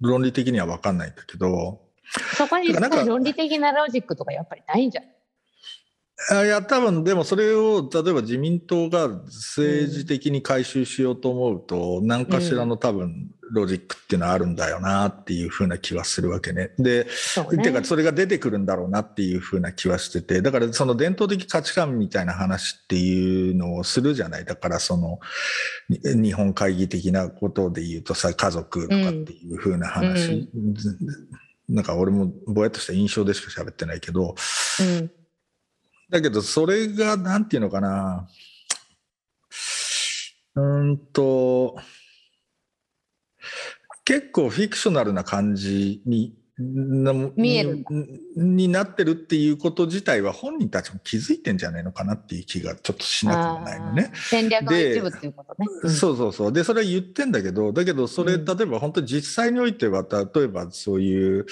[0.00, 1.80] 論理的には分かんないんだけど。
[2.36, 5.15] そこに論理的なロジックとかやっぱりないんじゃない？
[6.30, 16.70] あいや多分でもそれを例えば自民党が政治的に回収しようと思うと、うん、何かしらの多分ロジックっていうのはあるんだよなっていうふうな気はするわけね。
[16.78, 17.06] で、
[17.52, 24.44] ね、てかそれが出てくるんだろうなっていうふうな気はしててだからその伝統的価値観みたいな話っていうのをするじゃない。
[24.46, 25.20] だからその
[25.90, 30.74] 日本会議的なことで言うとさ家族とかっていうふうな話、うん、
[31.68, 34.34] なんか俺もぼやっとした印象でしか喋ってないけど。
[34.80, 35.10] うん
[36.08, 38.28] だけど、それが、なんていうのかな。
[40.54, 41.76] うんと、
[44.04, 47.84] 結構フィクショナルな感じに見える。
[48.36, 54.12] になってるっていうこと自体は本人たちも気づいてんじゃないのかなっていう気がちょっとしなくもないのね。
[54.14, 56.52] 戦略の一部っていうことね、うん、そうそうそう。
[56.52, 61.46] でそれは言ってんだけどだけどそれ、例えば本当に実際においては例えばそういう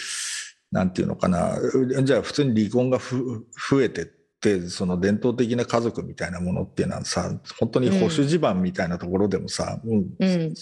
[0.70, 1.58] なんていうのかな。
[2.02, 4.23] じゃあ普通に離婚がふ増えてって
[4.68, 10.54] その伝統的な家族みたいなものっていうのはさ本当に保守地盤みたいなところでもさ、もううん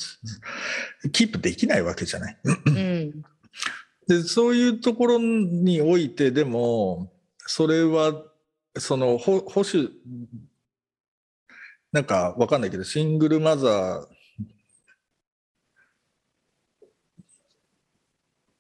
[1.12, 2.38] キープできないわけじゃない？
[2.45, 3.23] うん
[4.09, 8.25] でそういうところにおいてでもそれは
[8.77, 9.90] その保保守
[11.92, 14.07] なんかわかんないけどシングルマザー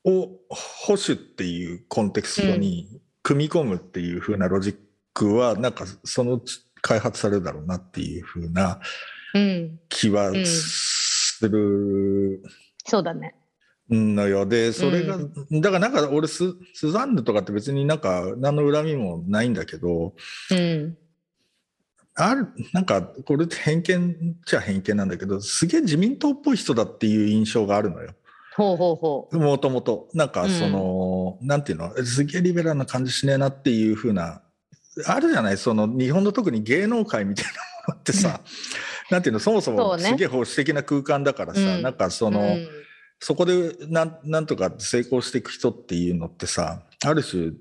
[0.04, 4.76] を保守っていうコンテクストに組み込むっていう風なロジッ
[5.14, 6.40] クはなんかその
[6.80, 8.80] 開発されるだろうなっていう風な
[9.34, 12.42] うん気はする
[12.84, 13.34] そうだね。
[13.90, 14.46] のよ。
[14.46, 20.14] でそれが、うだからなんか俺ススザンヌとかって別になんか何の恨みもないんだけど
[20.50, 20.96] うん。
[22.14, 28.14] あるなんかこれって偏見っちゃ偏見なんだけどすげえ自民党っぽい人だっていう印象があるのよ。
[28.54, 29.38] ほうほうほう。
[29.38, 30.08] もともと。
[30.12, 31.96] なんかその、なんていうの？
[32.04, 34.42] すげえリベラルな感じしねえなっていう風な
[35.06, 35.56] あるじゃない？
[35.56, 37.50] その日本の特に芸能界みたいな
[37.88, 38.40] ものってさ
[39.10, 39.38] なんていうの？
[39.38, 41.82] そもそもすげえ保守的な空間だからさ、うん。
[41.82, 42.68] なんかその、うん
[43.24, 47.52] そこでなんなんとか成功していく人っていうのってさある種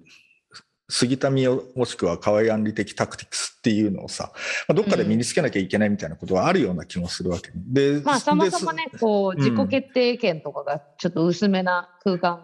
[0.89, 4.31] 杉田美代もしくは河合案里的タクティクスっていうのをさ、
[4.67, 7.51] まあ、どっかで身につけなきゃいけないみたいなことはあるような気もするわけ。
[7.53, 9.43] でまあそもそもねこううん。
[9.51, 12.43] 自己決定権とかがちょっと薄めな空間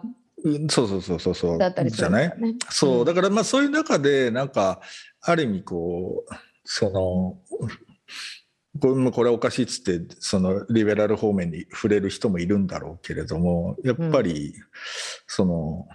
[0.70, 1.58] そうそうそうそうそう。
[1.58, 2.32] だったりすじゃない？
[2.70, 2.98] そう。
[3.00, 3.04] うん。
[3.04, 4.80] だからまあそういう中でなんか
[5.20, 7.38] ある意味こうその
[8.80, 14.54] これもこれはおかしいっつってそのリベラル方面に触れる人もいるんだろうけれどもやっぱり
[15.26, 15.88] その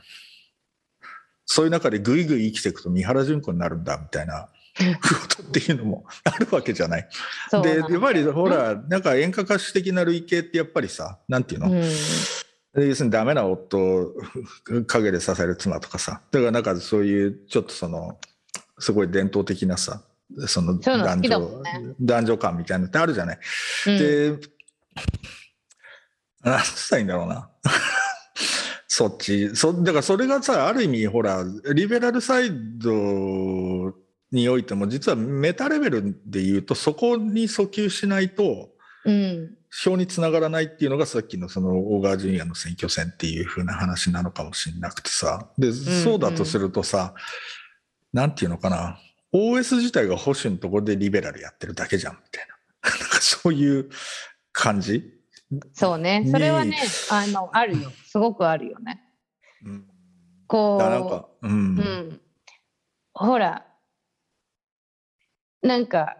[1.45, 4.49] そういう中でぐいぐい生きていくと三原純子になるんだみたいな
[5.37, 7.07] ことっていうのもあるわけじゃない？
[7.63, 11.83] でやっぱりほらなんか演歌歌手的な類型ってやっぱりさなんていうの、うん
[12.75, 14.13] 要するにダメな夫を
[14.87, 16.21] 陰で支える妻とかさ。
[16.31, 18.17] だからなんかそういうちょっとその
[18.79, 20.01] すごい伝統的なさ
[20.47, 21.95] その男女、んね。
[22.01, 23.39] 男女感みたいなのってあるじゃない。
[23.87, 23.97] うん。
[23.97, 24.39] で
[26.41, 27.49] 何したらいいんだろうな。
[28.87, 29.55] そっち。
[29.55, 33.93] そだからそれがさある意味ほらリベラルサイド
[34.31, 38.69] においても実はメタレベルで言うとそこに訴求しないと
[39.05, 45.47] うん票につながらないっていうのがさっきのその小川淳也の選挙戦っていう風な話なのかもしれなくてさ。
[45.57, 47.13] で、そうだとするとさ
[48.11, 48.99] なんていうのかな。
[49.33, 52.53] OS 自体が保守のところでリベラルやってるだけじゃんみたいな。
[52.99, 53.89] なんかそういう
[54.51, 55.11] 感じ、
[55.73, 56.25] そうね。
[56.29, 56.77] それはね
[57.09, 57.91] あのあるよ。
[58.05, 59.01] すごくあるよね。
[59.65, 59.87] うん、
[60.47, 62.21] こだからなんかうう、うんん、
[63.13, 63.65] ほら。
[65.61, 66.17] なんか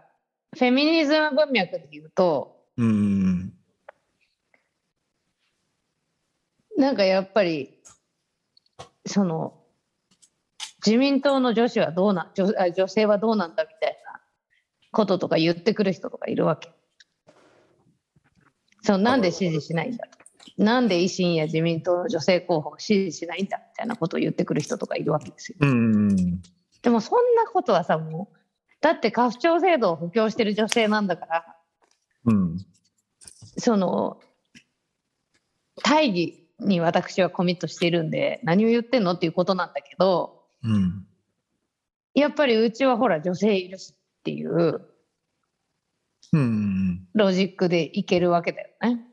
[0.54, 3.52] フェミニズム文脈で言うとうん
[6.76, 7.78] なんかやっぱり
[9.06, 9.54] その
[10.84, 14.20] 自民党の女子はどうな女あ女性はどうなんだみたいな
[14.90, 16.70] こととか言ってくる人とかいるわけ。
[18.82, 20.06] そうなんで支持しないんだ
[20.58, 25.56] なんで維新や自民党の女性候補を支持しないんだみたいなことを言ってくる人とかいるわけですよ。
[25.60, 26.42] うん
[26.82, 28.36] でもそんなことはさもう
[28.82, 31.53] だって家父長制度を補強してる女性なんだから
[32.24, 32.66] うん。
[33.58, 34.20] その
[35.82, 41.06] 大義に私はコミットしているんで何を言ってんのっていうことなんだけどうん
[42.14, 44.80] やっぱりうちはほら女性いるしっていう
[47.12, 49.04] ロジックでいけるわけだよね。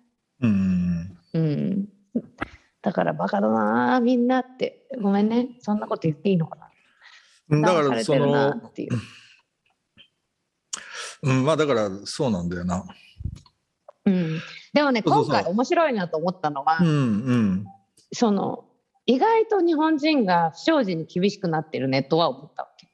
[0.41, 1.17] うん。
[1.33, 1.85] うん、
[2.81, 4.27] だからバカだなみん。
[4.27, 5.29] なってごめん。
[5.29, 5.79] ねそん。
[5.79, 6.57] なこと言っていいのか
[7.49, 8.91] なだか騙さらそれてるなのっていう
[11.23, 11.29] う。
[11.29, 12.85] うんまあだからそうなんだよな。
[14.05, 14.39] うん、
[14.73, 16.91] でもね今回面白いなと思ったのは、うんう
[17.35, 17.65] ん。
[18.11, 18.65] その
[19.05, 22.87] 意外と日本人が不祥事に厳しくなってるねとは思ったわけ。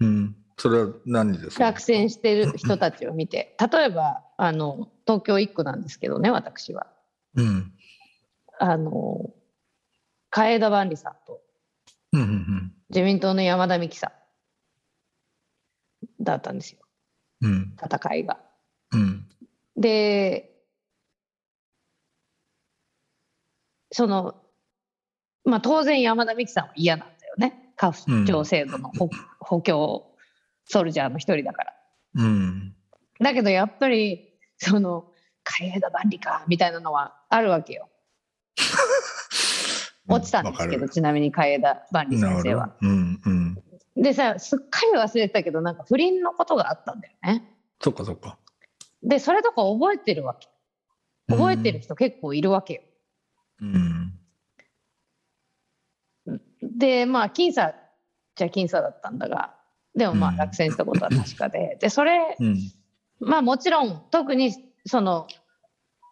[0.00, 0.36] うん。
[0.58, 1.64] それは何ですか？
[1.64, 3.56] 落選してる人たちを見て。
[3.72, 6.86] 例えばあの東京1区なんですけどね私は。
[7.36, 7.72] うん。
[8.58, 9.30] あの
[10.30, 11.40] 海江田万里さんと
[12.12, 12.72] うんうん。
[12.90, 14.10] 自民党の山田美樹さん
[16.22, 16.78] だったんですよ。
[17.42, 17.76] うん。
[17.82, 18.38] 戦いが。
[18.92, 19.26] うん。
[19.76, 20.50] で
[23.90, 24.36] その
[25.44, 27.72] まあ当然山田美樹さんは嫌なんだよね。
[27.76, 29.10] 家父長制度の補,、
[29.40, 30.06] 補強
[30.64, 31.74] ソルジャーの一人だから。
[32.16, 32.74] うん。
[33.20, 35.06] だけどやっぱりその
[35.44, 37.88] 海江田万里かみたいなのはあるわけよ。
[40.08, 42.76] 落ちたんですけど、ちなみに海江田万里先生は。
[42.80, 43.41] うんうん
[44.02, 47.48] でさすっかり忘れてたけどなんか不倫のことがあったんだよね。
[47.80, 48.36] そっかそっか。
[49.02, 50.48] でそれとか覚えてるわけ。
[51.28, 52.82] 覚えてる人結構いるわけよ。
[53.60, 54.18] うん。
[56.62, 57.74] でまあ僅差
[58.34, 59.54] じゃ僅差だったんだが。
[59.94, 62.58] でもまあ落選したことは確かで、でそれうん。
[63.20, 64.52] まあもちろん特に
[64.84, 65.28] その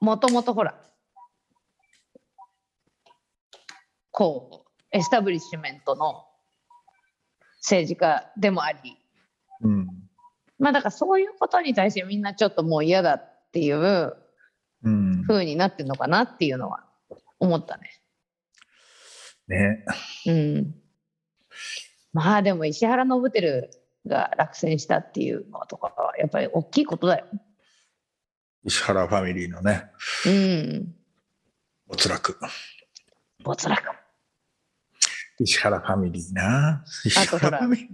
[0.01, 0.77] もともとほら
[4.13, 6.25] こうエスタブリッシュメントの
[7.61, 8.97] 政治家でもあり
[9.63, 9.87] うん
[10.59, 14.15] まあだからそういうことに対してみんなちょっともう嫌だっていう
[14.83, 16.85] うん風になってるのかなっていうのは
[17.39, 18.01] 思ったね。
[19.49, 19.85] ね
[20.27, 20.75] うん。
[22.13, 23.71] まあでも石原伸晃
[24.07, 27.27] が落選したっていうのとかはやっぱり大きいことだよ。
[28.65, 29.91] 石原ファミリーのね
[30.27, 30.95] うん。
[31.87, 32.39] 没落
[33.43, 34.00] 没落。
[35.41, 36.85] 石原ファミリーな。
[37.05, 37.89] 石原ファミリー。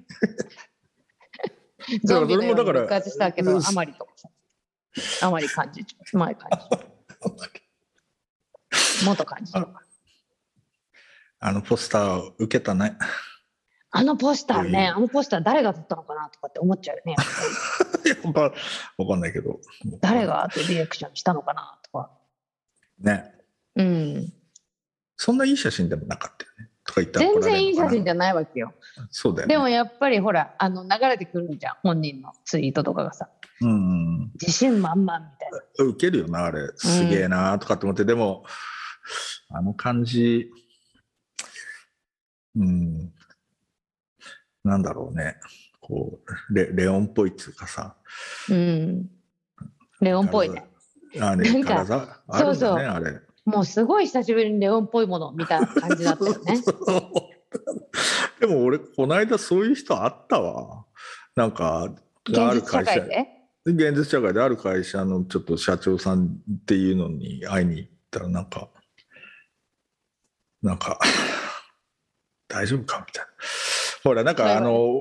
[2.04, 3.64] ゾンビのようにだから復活したけど、うん。
[3.64, 4.08] あまりと。
[5.22, 6.58] あまり感じ、前感じ、
[9.04, 9.52] 元感じ。
[11.38, 12.96] あのポスター受けたね。
[13.90, 14.72] あのポスターうん。
[14.72, 17.14] ね、あのポスター誰が撮ったのかなとかって思っちゃうよね。
[18.06, 18.40] やっぱ
[18.98, 19.60] わかんないけど。
[20.00, 22.10] 誰がってリアクションしたのかなとか。
[22.98, 23.32] ね。
[23.76, 24.32] うん。
[25.16, 28.72] そんないい写真でもなかったよねとか言ったら全然いい写真じじゃないわけよ。
[28.98, 29.54] ゃそうだよね。
[29.54, 33.28] でもやっぱりほら、あの流れてくるじゃん、本人のツイートとかがさ。
[33.60, 35.84] うんうん自信満々みたいな。
[35.84, 36.70] 受けるよなあれ。
[36.76, 38.44] すげえなとかって思って、でも
[39.50, 40.50] あの感じ
[42.56, 43.12] うん。
[44.64, 45.36] なんだろうね。
[45.80, 46.18] こ
[46.50, 47.96] うレレオンっぽいっつうかさ。
[48.50, 49.08] うん。
[50.00, 50.66] レオンっぽいね。
[51.20, 51.64] あれね
[52.30, 52.74] そうそう。
[52.74, 56.62] あれもうすごい久しぶりにレオンっぽいもの見た感じだったよね。
[58.40, 60.84] でも俺この間そういう人あったわ
[61.36, 61.86] なんかあ
[62.28, 63.06] 現る会社。
[63.64, 68.68] 現実社会である会社のちょっと社長さんっていうのに会いに行ったらなんか
[70.62, 70.98] なんか
[72.48, 73.30] 大丈夫かみたいな
[74.06, 75.00] ほらなんかあの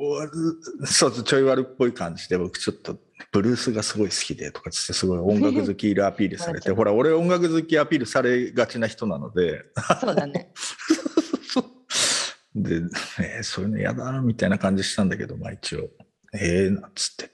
[0.84, 2.98] そうちょい悪っぽい感じで僕ちょっと
[3.32, 9.62] ブルースがすごい好きでとかつってすごい音楽好きアピールされてほら俺音楽好きアピールされがちな人なので。
[10.02, 10.52] そうだね。
[12.56, 12.78] で、
[13.20, 15.90] えーそういうの嫌だなみたいな感じしたんだけどまあ一応。
[16.34, 17.30] ええなんつって。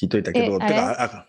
[0.00, 1.26] 聞いといたけどえてかあ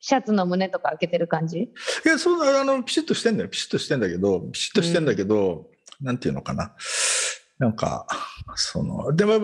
[0.00, 1.58] シャツの胸とか開けてる感じ？
[1.58, 1.68] い
[2.04, 3.48] や、そうあの、ピシッとしてんだよ。
[3.48, 6.74] ピシッとしてんだけど、ピシッとしてんだけど、なんていうのかな。
[7.58, 8.06] なんか、
[8.54, 9.34] その、でも、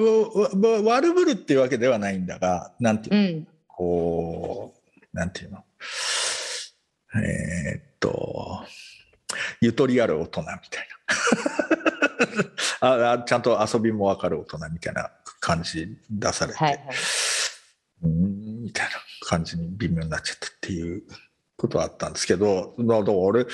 [0.84, 3.48] 悪ぶるっていうわけではないんだが、なんていうの、うん。
[3.66, 4.74] こ
[5.12, 5.64] う、なんていうの？
[7.16, 8.64] えーっと、
[9.60, 10.88] ゆとりある大人みたい
[12.80, 12.88] な。
[13.10, 15.10] ああちゃんと遊びもわかる大人みたいな
[15.40, 16.86] 感じ出されて、はいはい。
[18.02, 18.92] うーんみたいな
[19.26, 21.02] 感じに微妙になっちゃったっていう
[21.56, 23.46] ことはあったんですけど、だだから俺、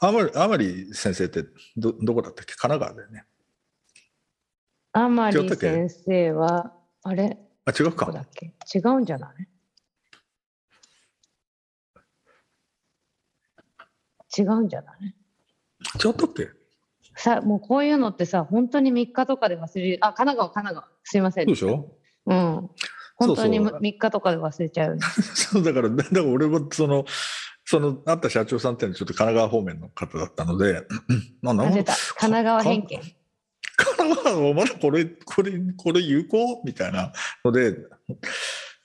[0.00, 1.44] あまり、あまり先生って
[1.76, 2.54] ど、どこだったっけ？
[2.54, 3.24] 神奈川だよね。
[4.92, 6.72] あまり先生は、
[7.02, 7.38] あれ？
[7.66, 8.10] あ、違うか。
[8.12, 8.54] だっけ？
[8.74, 9.48] 違うんじゃない？
[14.38, 15.14] 違うんじゃない？
[16.04, 16.48] 違ったっけ
[17.16, 19.98] さもうこういうのってさ本当に3日とかで忘れる。
[20.00, 20.88] あ神奈川神奈川。
[21.04, 21.46] すいません。
[21.46, 21.92] そうでしょ？
[22.26, 22.70] うん。
[23.16, 23.80] 本当にそうそう。
[23.80, 24.90] 3日とかで忘れちゃう。
[24.90, 27.04] よ ねそうだから、だから俺もその、
[27.64, 30.86] その、あった社長さんっていうのはちょっと神奈川方面の方だったので、
[31.42, 31.92] まあ、なんあ出た。
[31.94, 33.00] 神奈川偏見
[34.22, 36.62] 神奈川はまだこれ、これ、これ有効？
[36.64, 37.12] みたいな
[37.44, 37.76] ので、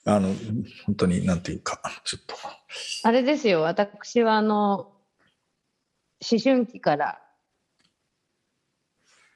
[0.05, 0.33] あの、
[0.85, 2.35] 本当になんていうか、ちょっと。
[3.03, 4.93] あれですよ私はあの
[6.21, 7.21] 思春期から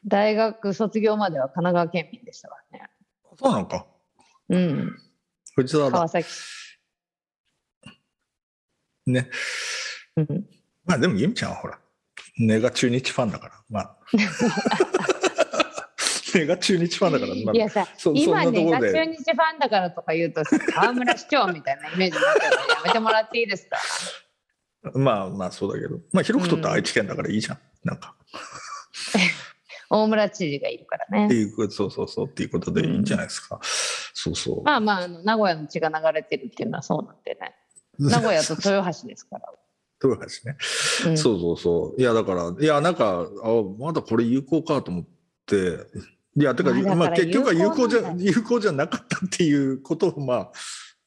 [0.05, 2.89] 大学卒業までは神奈川県民でしたからね
[3.37, 3.85] そうなのか。
[4.49, 4.97] うん
[5.55, 6.07] 藤沢だ川。
[6.07, 6.27] 崎
[9.05, 9.29] ね。
[10.15, 10.47] うん
[10.87, 11.77] まあでも、ゆみちゃんはほら、
[12.39, 13.97] 根が中日ファンだから、まあ。
[16.39, 23.77] 根が中日ファンだから、まあいやさそ今ね中日ファンだからとか言うとさ河村市長みたいなイメージになっちゃうからやめてもらっていいですか？
[24.93, 27.59] まあまあそうだけど、まあ広くとったら愛知県だからいいじゃん。
[27.83, 28.15] なんか。
[29.89, 33.59] 大村知事がいるからねっていうそうそうそうっていうことでいいんじゃないですか。
[33.63, 34.63] そうそう。
[34.63, 37.55] まあまああの名古屋の血が流れてるっていうのはそうなんでね
[37.97, 39.49] 名古屋と豊橋ですから、
[40.03, 40.57] 豊橋ね。
[41.05, 42.01] うんそうそうそう。
[42.01, 43.47] いや、だから、いや、なんか、あ
[43.79, 45.05] まだこれ有効かと思っ
[45.45, 45.77] て、
[46.37, 50.51] いや、だからまあ、結局は有効じゃ有効じゃなかったっていうことを、ま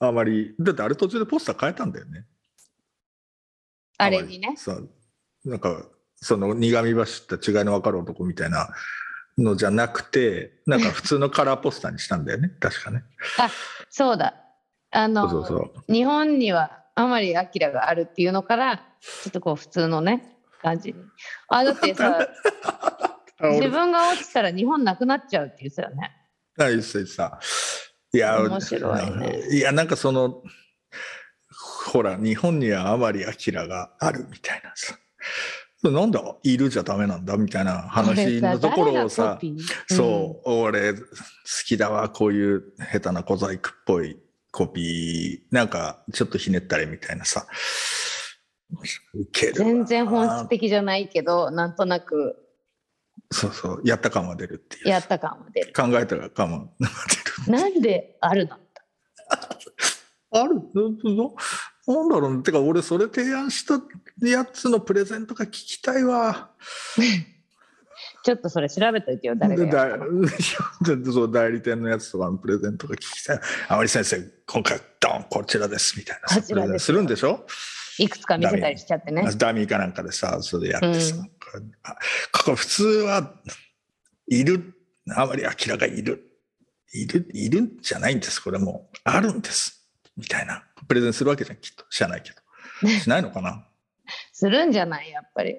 [0.01, 2.27] あ、あまり、だってあれ途中でポスター変えたんだよね。
[3.97, 4.55] あれにね。
[4.57, 4.91] そう。
[5.45, 8.71] なんか、その苦み走った違いの分かる男みたいな
[9.39, 13.05] のじゃなくて、なんか普通のカラーポスターにしたんだよね、 確かね。
[13.89, 14.35] そうだ。
[14.91, 15.93] あのそうそう。
[15.93, 20.97] 日本には甘利明があるっていうのからちょっとこう普通のね感じに。
[21.49, 22.19] あだってさ
[23.43, 26.11] 自分が落ちたら日本なくなっちゃうって言ってたよね。
[26.59, 27.41] あ言ってた言ってた。
[28.13, 29.49] いや面白いね。
[29.51, 30.43] いやなんかその
[31.93, 34.97] ほら日本には甘利明があるみたいなさ。
[35.83, 39.39] なんだいるじゃダメなんだみたいな話のところをさ
[39.89, 41.01] そう、俺好
[41.67, 44.19] きだわこういう下手な小細工っぽい
[44.53, 45.55] コピー。
[45.55, 47.47] なんかちょっとひねったりみたいなさ。
[49.55, 52.37] 全然本質的じゃないけど、なんとなく
[53.33, 53.81] そうそう。
[53.85, 54.89] やった感は出るっていう。
[54.89, 55.73] やった感は出る。
[55.75, 56.69] 考えた感は
[57.47, 57.59] 出る。
[57.59, 58.57] なんであるの
[60.33, 60.55] ある？
[61.87, 62.43] ななんだろうね。
[62.43, 63.81] てか俺それ提案した
[64.27, 66.51] やつのプレゼントが聞きたいわ。
[68.23, 69.97] ちょっとそれ調べといてよ、誰が
[71.13, 73.41] そう代理店のやつとかのプレゼントが聞きたい。
[73.69, 76.21] あまり先生今回ドンこちらですみたい
[76.73, 77.47] なするんでしょ？
[78.03, 79.29] いくつか見せたりしちゃってね。
[79.37, 81.31] ダミーかなんかでさ、それでやってさ、うん
[81.83, 81.97] あ
[82.33, 83.35] ここ普通は
[84.29, 84.75] いる、
[85.15, 86.33] あまり明らがいる、
[86.93, 89.87] いる、いるんじゃないんです、これもうあるんです、
[90.17, 91.85] みたいな、プレゼンするわけじゃん、きっと。
[91.91, 92.89] 知らないけど。
[92.89, 93.67] しないのかな？
[94.33, 95.57] するんじゃないやっぱり。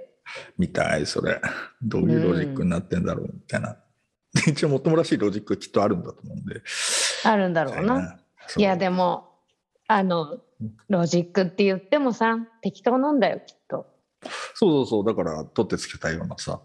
[0.57, 1.39] みたい、それ。
[1.81, 3.77] どういうロジックになってんだろう、みたいな。
[4.47, 6.61] 一応、もっともらしいロジックきっとあるんだと思うんで。
[7.23, 8.17] あるんだろうな。
[8.57, 9.30] いやでも
[9.93, 10.39] あの
[10.89, 13.87] ロジックって言ってもさ適当なんだよきっと。
[14.53, 16.61] そうそうそう、だから、取ってつけたようなさ。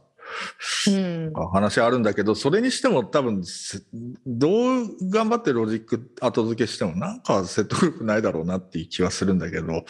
[0.88, 3.78] うん、話あるんだけどそれにしても多分せ
[4.26, 9.84] どう頑張ってロジック後付けしてもなんか説得力ないだろうなっていう気はするんだけど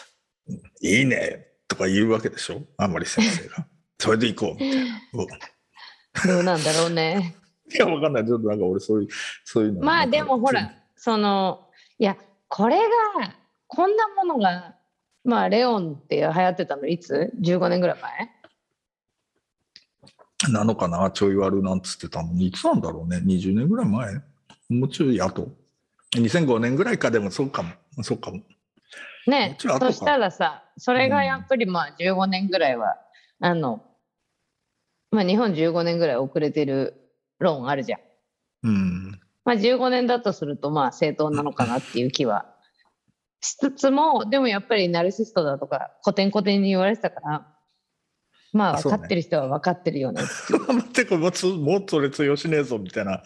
[0.80, 2.62] 「いいね」とか言うわけでしょ？
[2.78, 3.66] あんまり先生が。
[4.00, 5.00] それで行こうみたいな。
[6.24, 7.36] うんどうなんだろうね。
[7.70, 9.08] いやわかんないちょっとなんか俺そういう
[9.44, 12.16] そういうのまあでもほらそのいや
[12.48, 12.82] これが
[13.66, 14.74] こんなものが
[15.24, 18.30] まあレオンって流行ってたのいつ ?15 年ぐらい前？
[20.52, 21.10] なのかな？
[21.10, 22.32] ちょい悪なんつってたの。
[22.32, 24.14] にいつなんだろうね？20年ぐらい前？
[24.70, 25.48] もうちょい後
[26.14, 27.70] ？2005年ぐらいかでもそうかも。
[28.02, 28.40] そうかも。
[29.26, 32.96] ねそしたらさそれがやっぱりまあ15年ぐらいは、
[33.40, 33.84] あの
[35.10, 36.94] まあ日本15年ぐらい遅れてる
[37.38, 38.00] 論あるじゃん。
[38.62, 42.44] うんまあ15年だとするとまあ正当なのかなっていう気は
[43.40, 47.46] しつつもでもやっぱりナルシストだとか古典古典に言われてたから
[48.52, 50.20] まあ分かってる人は分かってるよね。
[50.68, 53.22] 待ってこれもうつもうそれ通用しねえぞみたいな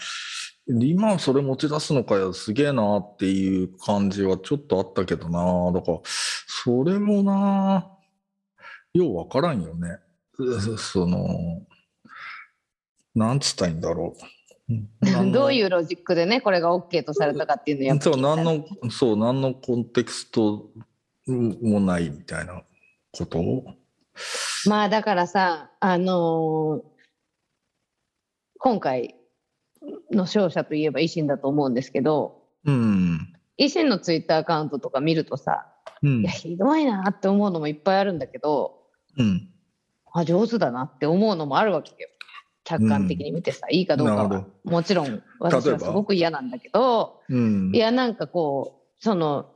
[0.68, 5.73] 今それ持ち出すのかよすげえなっていう感じはちょっとあったけどな。
[5.73, 7.91] だからそれもな
[8.95, 9.99] ようわからんよね。
[10.37, 11.18] そその
[13.12, 14.41] なんつったらいいんだろう
[15.33, 20.71] どういううロジックでねこれが OK とされたかっていうのやっぱそう何のそう何のコンテクスト
[21.27, 22.63] もないみたいな
[23.13, 23.39] こと？
[23.41, 23.65] を
[24.67, 26.93] まあだからさあのー
[28.65, 29.17] 今回
[30.13, 33.29] の勝者といえば維新だと思うんですけどうん。
[33.59, 35.67] 維新のツイッターアカウントとか見るとさ
[36.03, 36.21] うん。
[36.21, 38.85] いやひどいなって思うのもいっぱいあるんだけど
[39.19, 39.49] うん。
[40.13, 42.09] あ上手だなって思うのもあるわけよ
[42.65, 44.47] 客観的に見てさ、いいかどうかは。
[44.65, 47.73] もちろん私はすごく嫌なんだけどうん。
[47.75, 49.51] いやなんかこうその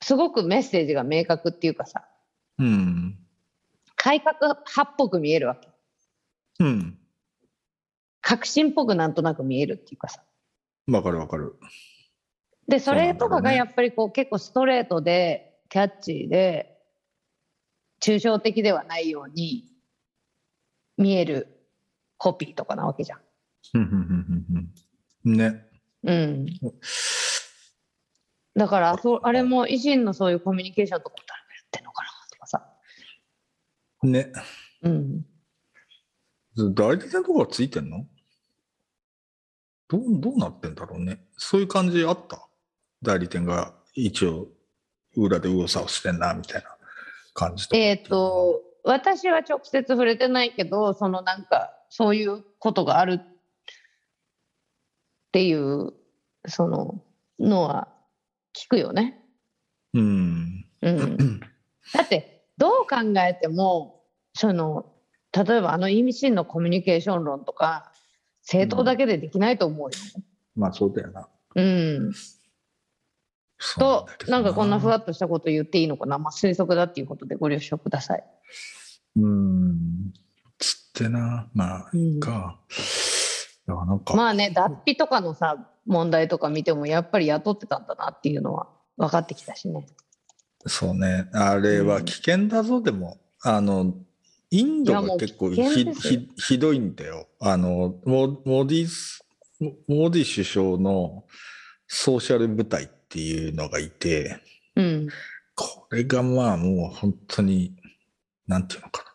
[0.00, 2.04] すごくメッセージが明確っていうかさ
[2.58, 3.18] うん。
[3.96, 5.68] 改革派っぽく見えるわけ。
[6.60, 6.98] うん。
[8.20, 10.22] 革新っぽくなんとなく見えるっていうかさ。
[10.88, 11.54] わかるわかる。
[12.68, 16.78] でそれとかがやっぱりこう結構ストレートでキャッチーで
[18.02, 19.70] 抽象的ではないように
[20.96, 21.53] 見える
[22.16, 23.20] コピーとかなわけじゃん。
[25.24, 25.66] ね。
[26.02, 26.46] うん、
[28.54, 32.66] だからそあれも維新のそういうコミュニケーションとか誰がやってんのかなとかさ。
[34.02, 34.32] ね。
[34.82, 38.06] うん、代理店とかついてんの？
[39.88, 41.24] どう、どうなってんだろうね。
[41.36, 42.46] そういう感じあった？
[43.02, 44.48] 代理店が一応
[45.16, 46.68] 裏で右往左往してんな、みたいな
[47.34, 53.26] 感じとかえっ、と私は直接触れてないけどそのなんかそういうことがあるっ
[55.30, 55.92] ていう
[56.44, 57.04] その
[57.38, 57.86] のは
[58.52, 59.22] 聞くよね。
[59.92, 60.66] うん。
[60.82, 61.40] うん、
[61.92, 64.02] だってどう考えても
[64.34, 64.86] その
[65.32, 67.92] 例えばあの維新のコミュニケーション論とか
[68.42, 69.90] 政党だけでできないと思うよ。
[70.56, 71.28] まあそうだよな。
[71.54, 72.12] うん、
[73.78, 78.24] となんかこんなふわっとしたこと言っていいのかな、まあ、推測だっていうことでご了承ください。
[79.14, 80.12] うん。
[80.58, 81.48] つってな。
[81.54, 82.58] まあ、うんいいか。
[83.66, 89.86] いやなんか、まあね脱皮とかのさ問題とか見てもやっぱり雇ってたんだなっていうのは分かってきたしね。
[90.66, 91.28] そうね。
[91.32, 93.18] あれは危険だぞ、でも。
[93.42, 93.94] あの、
[94.50, 97.26] インドが結構ひひひどいんだよ。
[97.40, 98.88] あのモモディ
[99.88, 101.24] モディ首相の
[101.86, 104.38] ソーシャル部隊っていうのがいて、
[104.76, 105.08] うん、
[105.54, 107.74] これがまあもう本当に、
[108.46, 109.13] なんていうのかな。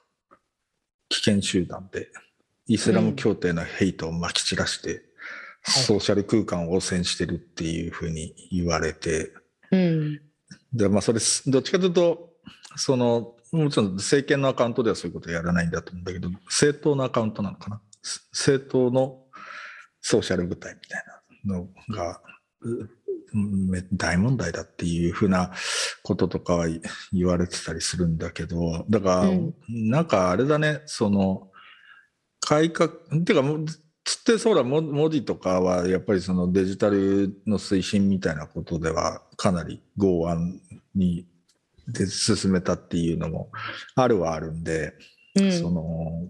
[1.10, 2.10] 危険集団で、
[2.68, 5.03] イスラム協定のヘイトをまき散らして、うん、
[5.64, 9.34] ソーシャル空間を汚染してるっていうふうに言われて、
[9.72, 10.22] うん、
[10.72, 12.34] で、まあそれ、どっちかというと、
[12.76, 17.82] その、もちろん政権のアカウントではそういうことやらないんだと思うんだけど、政党のアカウントなのかな？
[18.32, 19.24] 政党の
[20.01, 21.03] ソーシャル部隊みたい
[21.45, 22.22] なのが、
[23.94, 25.52] 大問題だっていうふうな
[26.04, 26.68] こととかは
[27.12, 29.30] 言われてたりするんだけど、だから、
[29.70, 31.50] なんかあれだね、その、
[32.40, 33.74] 改革、っていうか、
[34.04, 40.60] つってそうだ、モディとかはやっぱりそのデジタルの推進みたいなことではかなり剛腕
[40.96, 41.28] に
[41.88, 43.52] で進めたっていうのも
[43.96, 44.94] あるはあるんで、
[45.36, 46.28] うん、その、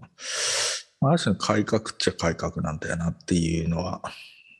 [1.02, 4.02] ある種の改革っちゃ改革なんだよなっていうのは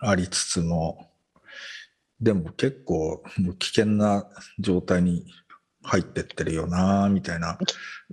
[0.01, 1.10] ありつつも、
[2.21, 3.23] でも結構
[3.59, 4.27] 危険な
[4.59, 5.25] 状態に
[5.83, 7.59] 入ってってるよなみたいな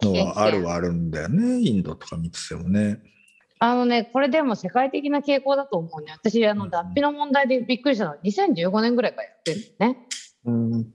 [0.02, 3.02] のはあるはあるんだよね、インドとか見ててもね。
[3.60, 6.12] あのね、これでも世界的な傾向だと思うね。
[6.12, 10.08] 私、あの、脱皮の問題でびっくりしたのは2015年ぐらいからやってるんだよね。
[10.46, 10.94] うん、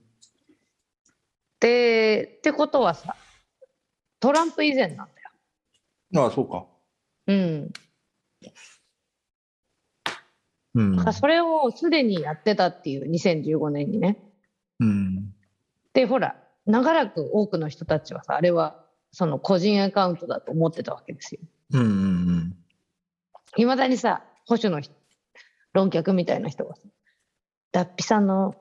[1.59, 3.15] で、ってことはさ、
[4.19, 5.29] トランプ以前なんだよ。
[6.23, 6.65] ああ、そうか。
[7.27, 7.71] うん。
[10.75, 14.17] うん、それをすでにやってたっていう2015年にね。
[14.79, 15.33] うん、
[15.93, 21.41] でほら長らく多くの人たちはさあれはその個人アカウントだと思ってたわけですよ。
[21.73, 21.91] うんうんう
[22.41, 22.55] ん、
[23.57, 24.81] いまだにさ保守の
[25.73, 26.81] 論客みたいな人がさ
[27.71, 28.55] 脱皮さんの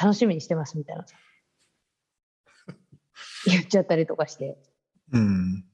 [0.00, 1.16] 楽しみにしてますみたいなさ
[3.46, 4.58] 言っちゃったりとかして。
[5.12, 5.64] うん、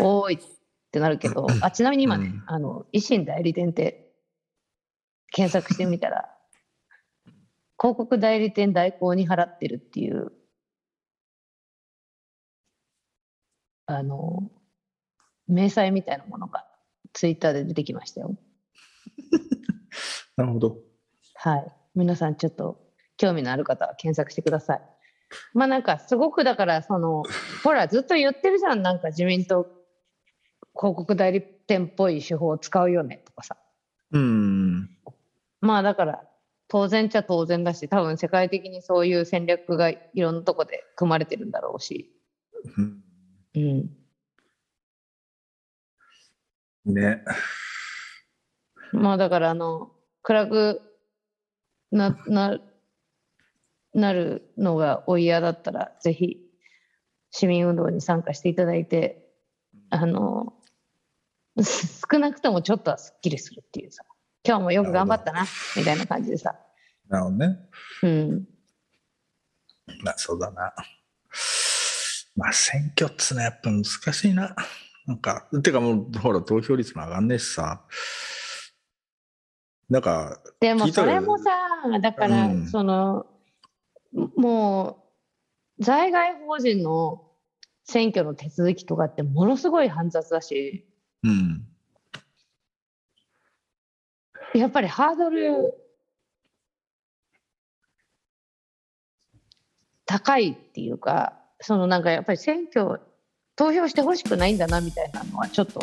[0.00, 0.38] おーいっ
[0.90, 4.05] てなるけど、あちなみに今ね、うん、あの維新代理店って
[5.36, 6.30] 検索してみたら、
[7.78, 10.32] 広告代理店代行に払ってるっていう、
[13.84, 14.50] あの、
[15.46, 16.64] 明細みたいなものが
[17.12, 18.34] ツイッターで出てきましたよ。
[20.38, 20.78] なるほど。
[21.34, 21.72] はい。
[21.94, 22.80] 皆さんちょっと
[23.18, 24.80] 興味のある方は検索してください。
[25.52, 27.24] まあなんかすごくだからその、
[27.62, 28.80] ほらずっと言ってるじゃん。
[28.80, 29.66] なんか自民党
[30.74, 33.58] 広告代理店っぽい手法を使うよねとかさ。
[34.12, 34.96] うん。
[35.66, 36.22] まあだから
[36.68, 42.12] 当然っちゃ当然だし多分世界的にそういう戦略がいろんなとこで組まれてるんだろうし。
[43.54, 43.90] うん。
[46.84, 47.24] ね。
[48.92, 49.90] まあだからあの
[50.22, 50.82] 暗く
[51.90, 52.60] なな
[53.92, 56.38] なるのがお嫌だったらぜひ
[57.30, 59.26] 市民運動に参加していただいて
[59.90, 60.52] あの
[61.60, 64.04] 少なくともちょっとはすっきりするっていうさ。
[64.46, 65.44] 今日もよく頑張ったな
[65.76, 66.54] みたいな感じでさ。
[67.08, 67.58] なるほどね。
[68.02, 68.48] うん。
[70.02, 70.72] まあそうだな。
[72.36, 74.54] まあ選挙っつうのはやっぱ難しいな。
[75.06, 77.82] なんか、てかもうほら投票率も上がんねえしさ。
[79.88, 80.40] なんか。
[80.60, 81.50] でもそれもさ、
[82.00, 83.26] だから、その、
[84.36, 85.04] も
[85.78, 87.22] う在外邦人の
[87.84, 90.86] 選挙の手続きとかってものすごい煩雑だし。
[91.22, 91.66] うん。
[94.54, 95.74] やっぱりハードル
[100.06, 103.00] 高いっていうかそのなんかやっぱり選挙
[103.56, 105.80] 投票してほしくないんだなみたいなのはちょっと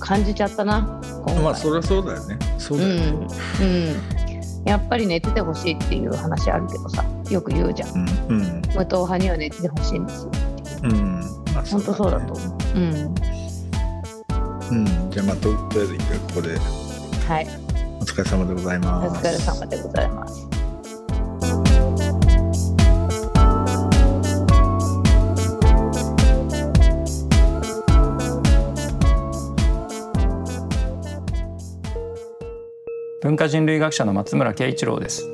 [0.00, 1.00] 感じちゃったな
[1.42, 2.36] まあそりゃそうだよね。
[2.58, 3.26] そうだよね、
[3.60, 3.66] うん、
[4.60, 8.06] うん、やっぱり寝ててほしいっていう話あるけどさよく言うじゃん、うん。
[8.28, 10.30] うん、無党派には寝ててほしいんですよ
[10.82, 10.88] う。
[10.88, 11.20] ん。
[11.54, 12.78] まあ、本当そうだと思う。
[12.78, 13.31] うん
[14.72, 16.58] うん、じゃあまあとりあえず一回ここで。
[17.28, 17.46] はい。
[18.00, 19.18] お疲れ様でございます。
[19.18, 20.48] お疲れ様でございます。
[33.20, 35.28] 文化人類学者の松村慶一郎です。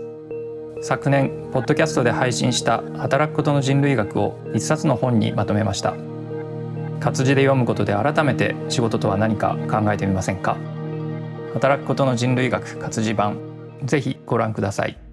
[0.82, 5.95] 昨年ポッドキャストで配信した働くことの人類学を一冊の本にまとめました
[7.01, 10.57] 活字で読むことで改めて仕事とは何か考えてみませんか？
[11.55, 13.38] 働くことの人類学活字版。
[13.84, 15.08] ぜひご覧ください。